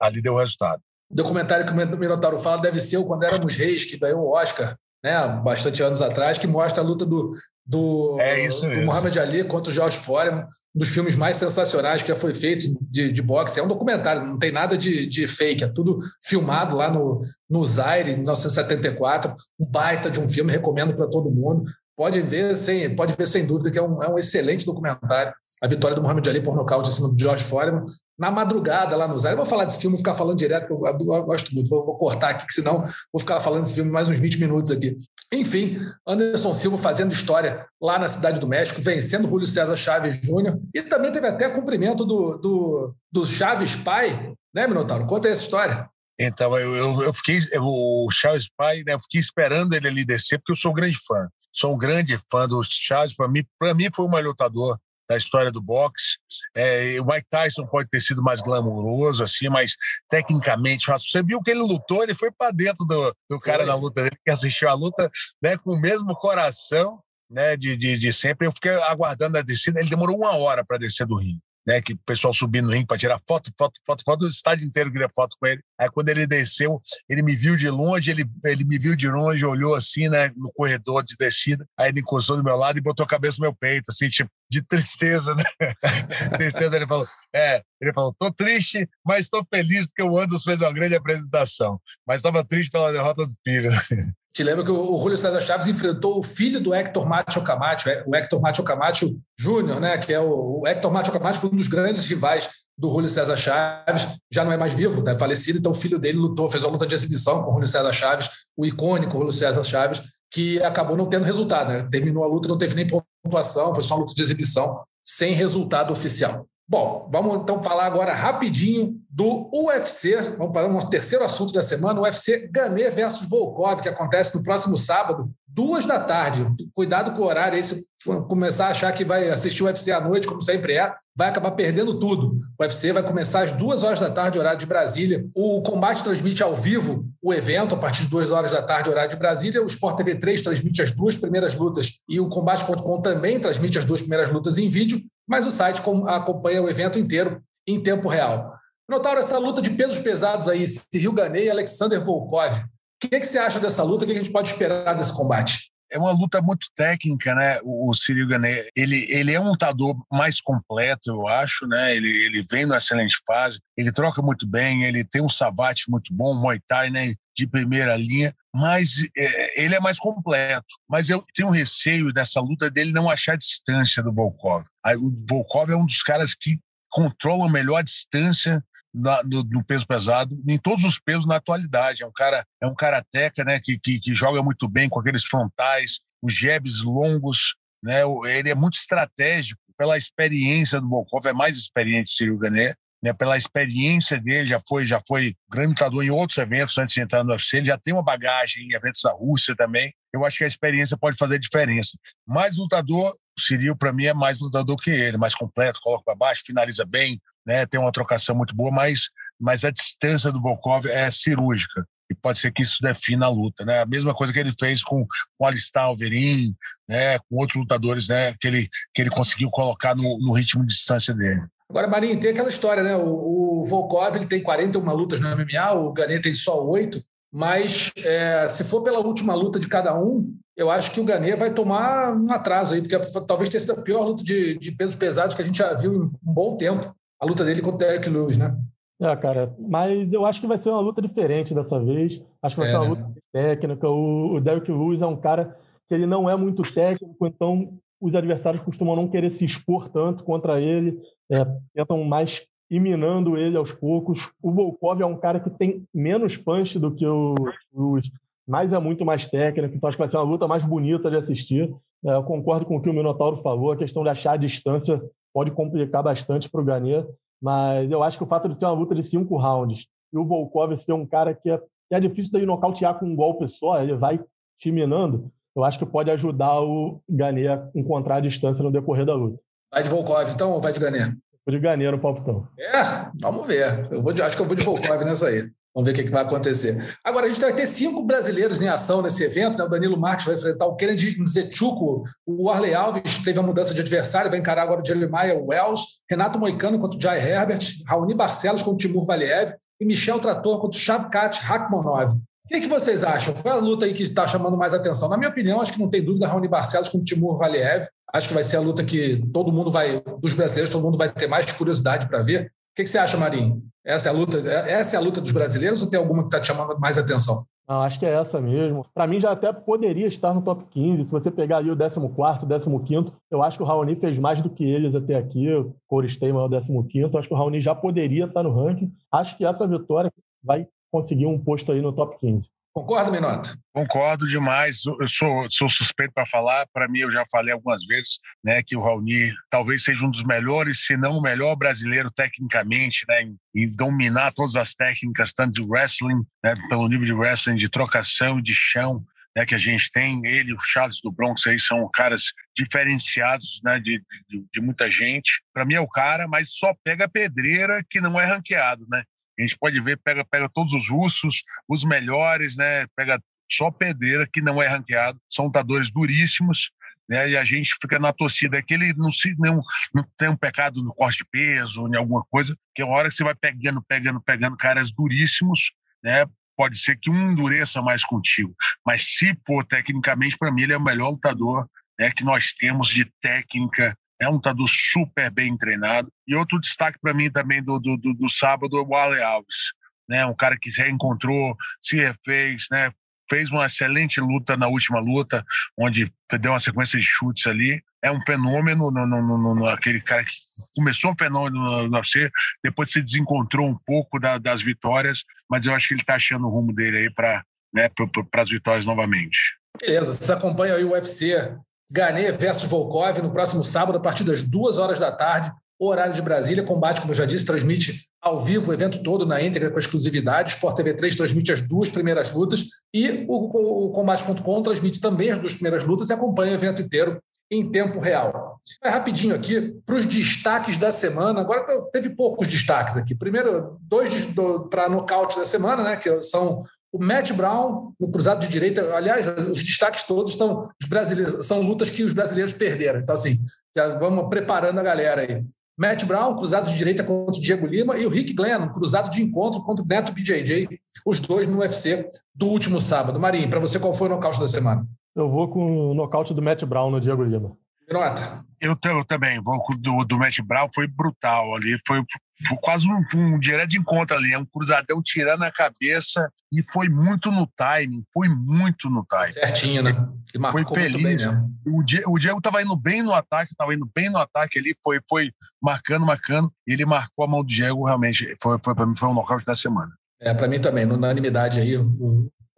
[0.00, 0.82] ali deu resultado.
[1.12, 4.76] Documentário que o Minotauro fala deve ser o Quando Éramos Reis, que ganhou o Oscar,
[5.04, 7.34] né, bastante anos atrás, que mostra a luta do,
[7.66, 12.08] do, é do Muhammad Ali contra o George Foreman, um dos filmes mais sensacionais que
[12.08, 13.60] já foi feito de, de boxe.
[13.60, 17.64] É um documentário, não tem nada de, de fake, é tudo filmado lá no, no
[17.66, 19.34] Zaire, em 1974.
[19.60, 21.64] Um baita de um filme, recomendo para todo mundo.
[21.94, 25.34] Pode ver, sem, pode ver sem dúvida que é um, é um excelente documentário.
[25.60, 27.84] A vitória do Muhammad Ali por nocaute em cima do George Foreman
[28.22, 29.34] na madrugada lá no Zaire.
[29.34, 31.68] Eu vou falar desse filme, vou ficar falando direto, eu, eu gosto muito.
[31.68, 34.70] Vou, vou, cortar aqui, que senão vou ficar falando desse filme mais uns 20 minutos
[34.70, 34.96] aqui.
[35.32, 40.56] Enfim, Anderson Silva fazendo história lá na Cidade do México, vencendo Júlio César Chaves Júnior.
[40.72, 45.04] E também teve até cumprimento do, do, do Chaves pai, né, Minotauro?
[45.04, 45.90] Conta essa história.
[46.16, 50.04] Então, eu, eu, eu fiquei, eu, o Chaves pai, né, eu fiquei esperando ele ali
[50.04, 51.28] descer, porque eu sou um grande fã.
[51.52, 53.16] Sou um grande fã do Chaves.
[53.16, 56.16] Para mim, mim foi o maior lutador da história do boxe.
[56.54, 59.74] É, o Mike Tyson pode ter sido mais glamouroso, assim, mas
[60.08, 64.02] tecnicamente, você viu que ele lutou, ele foi para dentro do, do cara na luta
[64.02, 65.10] dele, que assistiu a luta
[65.42, 68.46] né, com o mesmo coração né, de, de, de sempre.
[68.46, 71.92] Eu fiquei aguardando a descida, ele demorou uma hora para descer do ringue né, que
[71.92, 75.08] o pessoal subindo no ringue para tirar foto, foto, foto, foto, o estádio inteiro queria
[75.14, 75.62] foto com ele.
[75.78, 79.44] Aí quando ele desceu, ele me viu de longe, ele, ele me viu de longe,
[79.44, 83.04] olhou assim, né, no corredor de descida, aí ele encostou do meu lado e botou
[83.04, 85.44] a cabeça no meu peito, assim, tipo, de tristeza, né?
[86.36, 90.60] tristeza, ele falou, é, ele falou, tô triste, mas tô feliz porque o Anderson fez
[90.60, 93.70] uma grande apresentação, mas estava triste pela derrota do filho.
[94.34, 98.02] Te lembra que o Julio César Chaves enfrentou o filho do Hector Macho Camacho, é,
[98.06, 99.98] o Hector Macho Camacho Júnior, né?
[99.98, 103.36] Que é o, o Hector Macho Camacho foi um dos grandes rivais do Julio César
[103.36, 106.72] Chaves, já não é mais vivo, é falecido, então o filho dele lutou, fez uma
[106.72, 110.96] luta de exibição com o Julio César Chaves, o icônico Julio César Chaves, que acabou
[110.96, 111.86] não tendo resultado, né?
[111.90, 115.92] Terminou a luta, não teve nem pontuação, foi só uma luta de exibição, sem resultado
[115.92, 116.46] oficial.
[116.68, 120.16] Bom, vamos então falar agora rapidinho do UFC.
[120.38, 124.34] Vamos para o nosso terceiro assunto da semana, o UFC Ganê versus Volkov, que acontece
[124.34, 126.46] no próximo sábado, duas da tarde.
[126.72, 127.84] Cuidado com o horário aí, se
[128.26, 131.50] começar a achar que vai assistir o UFC à noite, como sempre é, vai acabar
[131.50, 132.38] perdendo tudo.
[132.58, 135.26] O UFC vai começar às duas horas da tarde, horário de Brasília.
[135.34, 139.10] O Combate transmite ao vivo o evento a partir de duas horas da tarde, horário
[139.10, 139.62] de Brasília.
[139.62, 143.84] O Sport TV 3 transmite as duas primeiras lutas e o Combate.com também transmite as
[143.84, 145.00] duas primeiras lutas em vídeo
[145.32, 148.54] mas o site acompanha o evento inteiro em tempo real.
[148.86, 152.52] Notaram essa luta de pesos pesados aí, Cyril Ganei e Alexander Volkov.
[152.54, 154.04] O que, é que você acha dessa luta?
[154.04, 155.72] O que a gente pode esperar desse combate?
[155.90, 157.58] É uma luta muito técnica, né?
[157.64, 161.96] O Cyril Ganei, ele, ele é um lutador mais completo, eu acho, né?
[161.96, 166.12] Ele, ele vem numa excelente fase, ele troca muito bem, ele tem um sabate muito
[166.12, 167.14] bom, um Muay Thai, né?
[167.34, 170.66] De primeira linha, mas é, ele é mais completo.
[170.88, 174.64] Mas eu tenho receio dessa luta dele não achar distância do Volkov.
[174.98, 176.58] O Volkov é um dos caras que
[176.90, 178.62] controla melhor a distância
[178.94, 182.02] na, no, no, peso pesado, em todos os pesos na atualidade.
[182.02, 185.24] É um cara, é um karateca, né, que, que, que joga muito bem com aqueles
[185.24, 188.02] frontais, os jabs longos, né?
[188.26, 193.12] Ele é muito estratégico pela experiência do Volkov, é mais experiente Cyril Gané, né?
[193.12, 197.24] Pela experiência dele, já foi, já foi grande lutador em outros eventos antes de entrar
[197.24, 199.92] no UFC, ele já tem uma bagagem em eventos da Rússia também.
[200.12, 201.98] Eu acho que a experiência pode fazer diferença.
[202.26, 206.14] Mais lutador, o Ciril, para mim, é mais lutador que ele, mais completo, coloca para
[206.14, 207.66] baixo, finaliza bem, né?
[207.66, 209.08] tem uma trocação muito boa, mas,
[209.40, 211.84] mas a distância do Volkov é cirúrgica.
[212.10, 213.64] E pode ser que isso defina a luta.
[213.64, 213.80] Né?
[213.80, 215.06] A mesma coisa que ele fez com,
[215.38, 216.54] com Alistar Alverin,
[216.86, 217.18] né?
[217.20, 218.34] com outros lutadores né?
[218.38, 221.42] que, ele, que ele conseguiu colocar no, no ritmo de distância dele.
[221.72, 222.94] Agora, Marinho, tem aquela história, né?
[222.94, 227.90] O, o Volkov ele tem 41 lutas no MMA, o Ganet tem só 8, mas
[228.04, 231.50] é, se for pela última luta de cada um, eu acho que o Ganê vai
[231.50, 235.34] tomar um atraso aí, porque talvez tenha sido a pior luta de, de pesos pesados
[235.34, 236.94] que a gente já viu em um bom tempo.
[237.18, 238.54] A luta dele contra o Eric Lewis, né?
[239.00, 242.20] É, cara, mas eu acho que vai ser uma luta diferente dessa vez.
[242.42, 242.90] Acho que vai é, ser uma né?
[242.90, 243.88] luta técnica.
[243.88, 245.56] O, o Derrick Lewis é um cara
[245.88, 250.24] que ele não é muito técnico, então os adversários costumam não querer se expor tanto
[250.24, 254.32] contra ele, é, tentam mais ir minando ele aos poucos.
[254.42, 257.34] O Volkov é um cara que tem menos punch do que o
[257.72, 258.10] Lewis,
[258.46, 261.16] mas é muito mais técnico, então acho que vai ser uma luta mais bonita de
[261.16, 261.72] assistir.
[262.04, 265.00] É, eu concordo com o que o Minotauro falou, a questão de achar a distância
[265.32, 267.06] pode complicar bastante para o Ganê,
[267.40, 270.24] mas eu acho que o fato de ser uma luta de cinco rounds e o
[270.24, 273.80] Volkov ser um cara que é, que é difícil de nocautear com um golpe só,
[273.80, 274.18] ele vai
[274.58, 279.04] te minando, eu acho que pode ajudar o Ganê a encontrar a distância no decorrer
[279.04, 279.38] da luta.
[279.72, 281.04] Vai de Volkov então ou vai de Ganê?
[281.44, 282.46] Vou de Ganê no palpitão.
[282.58, 283.88] É, vamos ver.
[283.90, 285.50] Eu vou de, acho que eu vou de Volkov nessa aí.
[285.74, 286.98] Vamos ver o que, vai acontecer.
[287.02, 289.56] Agora, a gente vai ter cinco brasileiros em ação nesse evento.
[289.56, 289.64] Né?
[289.64, 292.04] O Danilo Marques vai enfrentar o Kennedy Nzechuco.
[292.26, 296.02] O Arley Alves teve a mudança de adversário, vai encarar agora o Jeremiah Wells.
[296.10, 297.60] Renato Moicano contra o Jai Herbert.
[297.86, 299.54] Raoni Barcelos contra o Timur Valiev.
[299.80, 302.20] E Michel Trator contra o Shavkat Rakhmonov.
[302.44, 303.34] O que, que, vocês acham?
[303.34, 305.08] Qual é a luta aí que está chamando mais atenção?
[305.08, 307.86] Na minha opinião, acho que não tem dúvida Raoni Barcelos com o Timur Valiev.
[308.12, 311.10] Acho que vai ser a luta que todo mundo vai, dos brasileiros, todo mundo vai
[311.10, 312.46] ter mais curiosidade para ver.
[312.46, 313.62] O que, que, você acha, Marinho?
[313.84, 316.40] Essa é a luta, essa é a luta dos brasileiros ou tem alguma que está
[316.40, 317.44] te chamando mais atenção?
[317.68, 318.84] Não, acho que é essa mesmo.
[318.92, 321.04] Para mim, já até poderia estar no top 15.
[321.04, 324.50] Se você pegar ali o 14, 15, eu acho que o Raoni fez mais do
[324.50, 325.50] que eles até aqui.
[325.52, 327.16] O Corey é o 15.
[327.16, 328.92] Acho que o Raoni já poderia estar no ranking.
[329.12, 330.12] Acho que essa vitória
[330.42, 332.48] vai conseguir um posto aí no top 15.
[332.74, 333.54] Concorda, Minota?
[333.74, 334.82] Concordo demais.
[334.86, 336.66] Eu sou, sou suspeito para falar.
[336.72, 340.22] Para mim, eu já falei algumas vezes né, que o Raoni talvez seja um dos
[340.22, 345.52] melhores, se não o melhor brasileiro tecnicamente, né, em, em dominar todas as técnicas, tanto
[345.52, 349.04] de wrestling, né, pelo nível de wrestling, de trocação e de chão.
[349.36, 352.24] Né, que a gente tem, ele e o Charles do Bronx aí são caras
[352.54, 355.42] diferenciados né, de, de, de muita gente.
[355.54, 359.02] Para mim é o cara, mas só pega pedreira que não é ranqueado, né?
[359.38, 362.86] A gente pode ver, pega, pega todos os russos, os melhores, né?
[362.96, 363.20] Pega
[363.50, 366.70] só pedreira, que não é ranqueado, são lutadores duríssimos,
[367.08, 367.30] né?
[367.30, 369.60] E a gente fica na torcida, é que ele não, se, não,
[369.94, 373.08] não tem um pecado no corte de peso, em alguma coisa, que é a hora
[373.08, 375.72] que você vai pegando, pegando, pegando caras duríssimos,
[376.02, 376.26] né?
[376.56, 378.54] Pode ser que um endureça mais contigo,
[378.86, 381.66] mas se for tecnicamente, para mim, ele é o melhor lutador
[381.98, 386.10] né, que nós temos de técnica é um lutador super bem treinado.
[386.26, 389.72] E outro destaque para mim também do, do, do, do sábado é o Wale Alves.
[390.08, 390.24] Né?
[390.24, 392.90] Um cara que se reencontrou, se refez, né?
[393.28, 395.44] fez uma excelente luta na última luta,
[395.76, 397.82] onde deu uma sequência de chutes ali.
[398.02, 400.34] É um fenômeno, no, no, no, aquele cara que
[400.74, 402.30] começou um fenômeno no UFC,
[402.62, 406.46] depois se desencontrou um pouco da, das vitórias, mas eu acho que ele está achando
[406.46, 407.42] o rumo dele aí para
[407.72, 407.88] né,
[408.36, 409.38] as vitórias novamente.
[409.80, 411.56] Beleza, você acompanha aí o UFC
[411.90, 416.22] Ganê versus Volkov no próximo sábado, a partir das duas horas da tarde, horário de
[416.22, 416.62] Brasília.
[416.62, 420.52] Combate, como eu já disse, transmite ao vivo o evento todo na íntegra com exclusividade.
[420.52, 425.38] Sport TV 3 transmite as duas primeiras lutas e o, o Combate.com transmite também as
[425.38, 427.20] duas primeiras lutas e acompanha o evento inteiro
[427.50, 428.58] em tempo real.
[428.82, 431.40] Vai rapidinho aqui para os destaques da semana.
[431.40, 433.14] Agora teve poucos destaques aqui.
[433.14, 434.26] Primeiro, dois
[434.70, 435.96] para nocaute da semana, né?
[435.96, 436.62] Que são
[436.92, 441.62] o Matt Brown, no cruzado de direita, aliás, os destaques todos estão os brasileiros, são
[441.62, 443.00] lutas que os brasileiros perderam.
[443.00, 443.38] Então, assim,
[443.74, 445.42] já vamos preparando a galera aí.
[445.78, 449.22] Matt Brown, cruzado de direita contra o Diego Lima, e o Rick Glenn, cruzado de
[449.22, 450.68] encontro contra o Neto BJJ,
[451.06, 453.18] os dois no UFC do último sábado.
[453.18, 454.86] Marinho, para você, qual foi o nocaute da semana?
[455.16, 457.56] Eu vou com o nocaute do Matt Brown no Diego Lima.
[457.92, 458.44] Nota.
[458.60, 462.00] Eu, eu também vou do, do Matt Brown, foi brutal ali, foi,
[462.46, 466.62] foi quase um, um direto de encontro ali, é um cruzadão tirando a cabeça e
[466.72, 469.32] foi muito no timing, foi muito no timing.
[469.32, 469.90] Certinho, né?
[470.32, 471.26] Ele foi feliz.
[471.66, 474.76] O, Diego, o Diego tava indo bem no ataque, tava indo bem no ataque ali,
[474.84, 478.86] foi, foi marcando, marcando, e ele marcou a mão do Diego, realmente, foi, foi para
[478.86, 479.90] mim foi um nocaute da semana.
[480.20, 481.74] É, para mim também, unanimidade aí,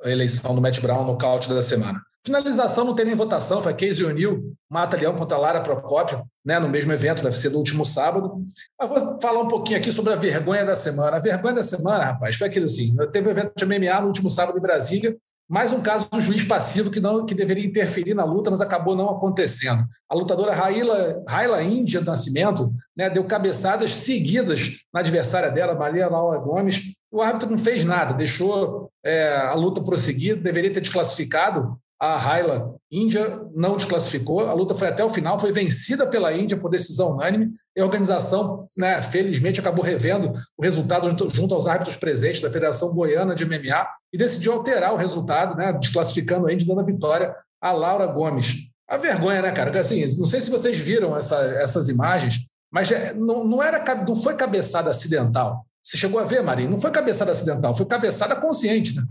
[0.03, 2.03] a eleição do Matt Brown, nocaute da semana.
[2.25, 6.69] Finalização não tem nem votação, foi Casey O'Neill, Mata Leão contra Lara Procópio, né, no
[6.69, 8.41] mesmo evento, deve ser do último sábado.
[8.81, 11.19] Mas vou falar um pouquinho aqui sobre a vergonha da semana.
[11.19, 14.31] A vergonha da semana, rapaz, foi aquilo assim: teve um evento de MMA no último
[14.31, 15.15] sábado em Brasília,
[15.47, 18.97] mais um caso do juiz passivo que não que deveria interferir na luta, mas acabou
[18.97, 19.85] não acontecendo.
[20.09, 26.09] A lutadora Raila, Raila Índia do Nascimento né, deu cabeçadas seguidas na adversária dela, Maria
[26.09, 26.95] Laura Gomes.
[27.13, 31.79] O árbitro não fez nada, deixou é, a luta prosseguir, deveria ter desclassificado
[32.13, 36.57] a Raila Índia não desclassificou, a luta foi até o final, foi vencida pela Índia
[36.57, 41.97] por decisão unânime, e a organização, né, felizmente, acabou revendo o resultado junto, aos árbitros
[41.97, 46.67] presentes da Federação Goiana de MMA e decidiu alterar o resultado, né, desclassificando a Índia,
[46.67, 48.71] dando a vitória a Laura Gomes.
[48.89, 49.77] A vergonha, né, cara?
[49.81, 54.15] Assim, não sei se vocês viram essa, essas imagens, mas é, não, não, era, não
[54.15, 55.65] foi cabeçada acidental.
[55.83, 56.71] Você chegou a ver, Marinho?
[56.71, 59.03] Não foi cabeçada acidental, foi cabeçada consciente, né?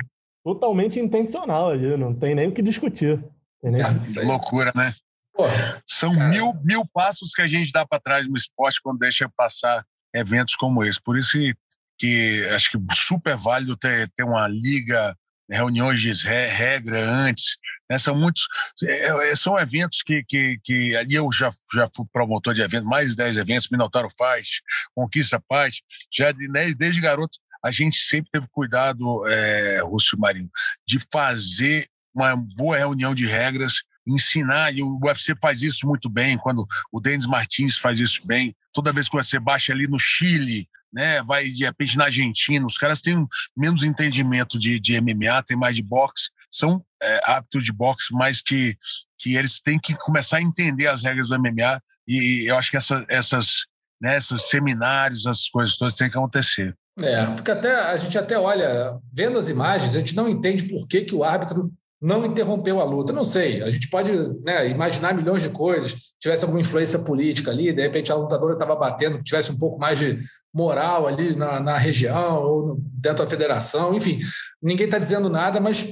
[0.44, 3.24] Totalmente intencional ali, não tem nem o que discutir.
[3.62, 4.94] Nem é, loucura, né?
[5.34, 5.46] Pô,
[5.88, 9.84] São mil, mil passos que a gente dá para trás no esporte quando deixa passar
[10.14, 11.02] eventos como esse.
[11.02, 11.56] Por isso que,
[11.98, 15.16] que acho que super válido ter, ter uma liga,
[15.50, 17.58] reuniões de regra antes.
[17.90, 17.98] Né?
[17.98, 18.48] São muitos.
[18.84, 22.88] É, é, são eventos que, que, que ali eu já, já fui promotor de eventos,
[22.88, 24.62] mais de 10 eventos, Minotauro faz,
[24.94, 25.82] Conquista Paz,
[26.14, 30.50] já de, né, desde garoto a gente sempre teve cuidado, é, Rússio Marinho,
[30.88, 36.38] de fazer uma boa reunião de regras, ensinar, e o UFC faz isso muito bem,
[36.38, 38.54] quando o Denis Martins faz isso bem.
[38.74, 41.24] Toda vez que você baixa ali no Chile, né?
[41.24, 43.26] Vai de repente na Argentina, os caras têm
[43.58, 48.42] menos entendimento de, de MMA, tem mais de boxe, são é, hábitos de boxe, mas
[48.42, 48.78] que,
[49.18, 52.78] que eles têm que começar a entender as regras do MMA e eu acho que
[52.78, 53.66] essa, essas,
[54.00, 56.78] né, esses seminários, essas coisas todas têm que acontecer.
[57.00, 60.88] É, fica até, a gente até olha, vendo as imagens, a gente não entende por
[60.88, 61.72] que, que o árbitro
[62.04, 63.14] não interrompeu a luta.
[63.14, 64.12] Não sei, a gente pode
[64.44, 66.14] né, imaginar milhões de coisas.
[66.20, 69.98] Tivesse alguma influência política ali, de repente a lutadora estava batendo, tivesse um pouco mais
[69.98, 70.20] de
[70.54, 74.20] moral ali na, na região ou dentro da federação, enfim,
[74.62, 75.88] ninguém está dizendo nada, mas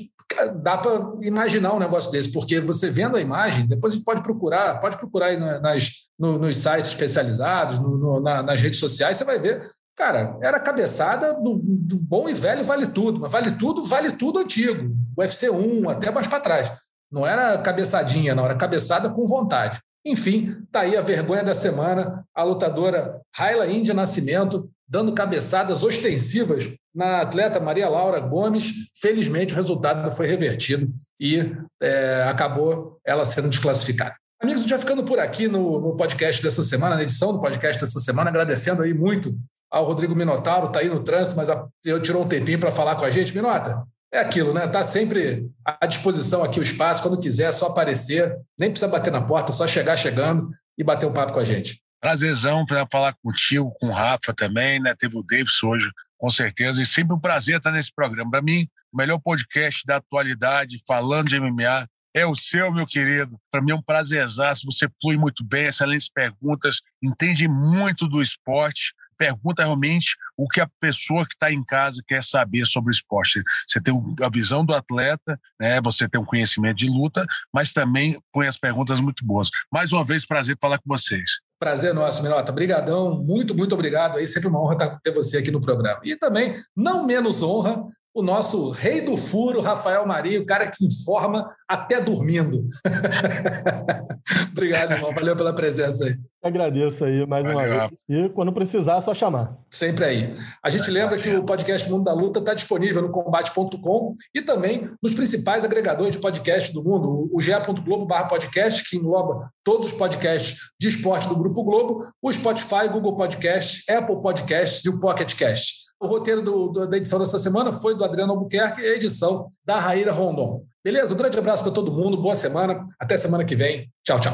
[0.62, 4.22] dá para imaginar um negócio desse, porque você vendo a imagem, depois a gente pode
[4.22, 9.18] procurar, pode procurar aí nas, no, nos sites especializados, no, no, na, nas redes sociais,
[9.18, 9.70] você vai ver
[10.02, 14.40] Cara, era cabeçada do, do, bom e velho vale tudo, mas vale tudo, vale tudo
[14.40, 14.96] antigo.
[15.16, 16.72] UFC 1, até mais para trás.
[17.12, 19.80] Não era cabeçadinha, não, era cabeçada com vontade.
[20.04, 26.74] Enfim, tá aí a vergonha da semana, a lutadora Raila Índia Nascimento dando cabeçadas ostensivas
[26.96, 28.74] na atleta Maria Laura Gomes.
[29.00, 34.16] Felizmente, o resultado foi revertido e é, acabou ela sendo desclassificada.
[34.42, 38.00] Amigos, já ficando por aqui no, no, podcast dessa semana, na edição do podcast dessa
[38.00, 39.38] semana, agradecendo aí muito
[39.72, 41.50] ao Rodrigo Minotauro, está aí no trânsito, mas
[41.86, 43.34] eu tirou um tempinho para falar com a gente.
[43.34, 44.66] Minota, é aquilo, né?
[44.66, 49.12] Está sempre à disposição aqui o espaço, quando quiser, é só aparecer, nem precisa bater
[49.12, 51.82] na porta, só chegar chegando e bater um papo com a gente.
[52.02, 54.94] Prazerzão para falar contigo, com o Rafa também, né?
[54.98, 58.30] Teve o Davis hoje, com certeza, e sempre um prazer estar nesse programa.
[58.30, 63.38] Para mim, o melhor podcast da atualidade, falando de MMA, é o seu, meu querido.
[63.50, 64.66] Para mim é um prazerzaço.
[64.66, 70.68] Você flui muito bem, excelentes perguntas, entende muito do esporte pergunta realmente o que a
[70.80, 73.40] pessoa que está em casa quer saber sobre o esporte.
[73.68, 75.80] Você tem a visão do atleta, né?
[75.80, 79.52] você tem um conhecimento de luta, mas também põe as perguntas muito boas.
[79.72, 81.40] Mais uma vez, prazer falar com vocês.
[81.60, 82.52] Prazer nosso, Minota.
[82.52, 84.18] Obrigadão, muito, muito obrigado.
[84.18, 86.02] Aí sempre uma honra ter você aqui no programa.
[86.04, 90.86] E também, não menos honra, o nosso rei do furo, Rafael Maria, o cara que
[90.86, 92.68] informa até dormindo.
[94.52, 95.14] Obrigado, irmão.
[95.14, 96.16] Valeu pela presença aí.
[96.44, 97.60] Agradeço aí mais Valeu.
[97.60, 97.92] uma vez.
[98.10, 99.58] E quando precisar, é só chamar.
[99.70, 100.36] Sempre aí.
[100.64, 104.90] A gente lembra que o podcast Mundo da Luta está disponível no combate.com e também
[105.02, 107.30] nos principais agregadores de podcast do mundo.
[107.32, 112.90] O ge.globo podcast, que engloba todos os podcasts de esporte do Grupo Globo, o Spotify,
[112.92, 115.81] Google Podcasts, Apple Podcasts e o Pocket Cast.
[116.02, 119.52] O roteiro do, do, da edição dessa semana foi do Adriano Albuquerque e a edição
[119.64, 120.64] da Raíra Rondon.
[120.84, 121.14] Beleza?
[121.14, 123.88] Um grande abraço para todo mundo, boa semana, até semana que vem.
[124.04, 124.34] Tchau, tchau.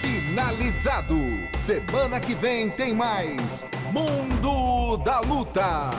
[0.00, 1.16] Finalizado.
[1.52, 5.90] Semana que vem tem mais Mundo da Luta.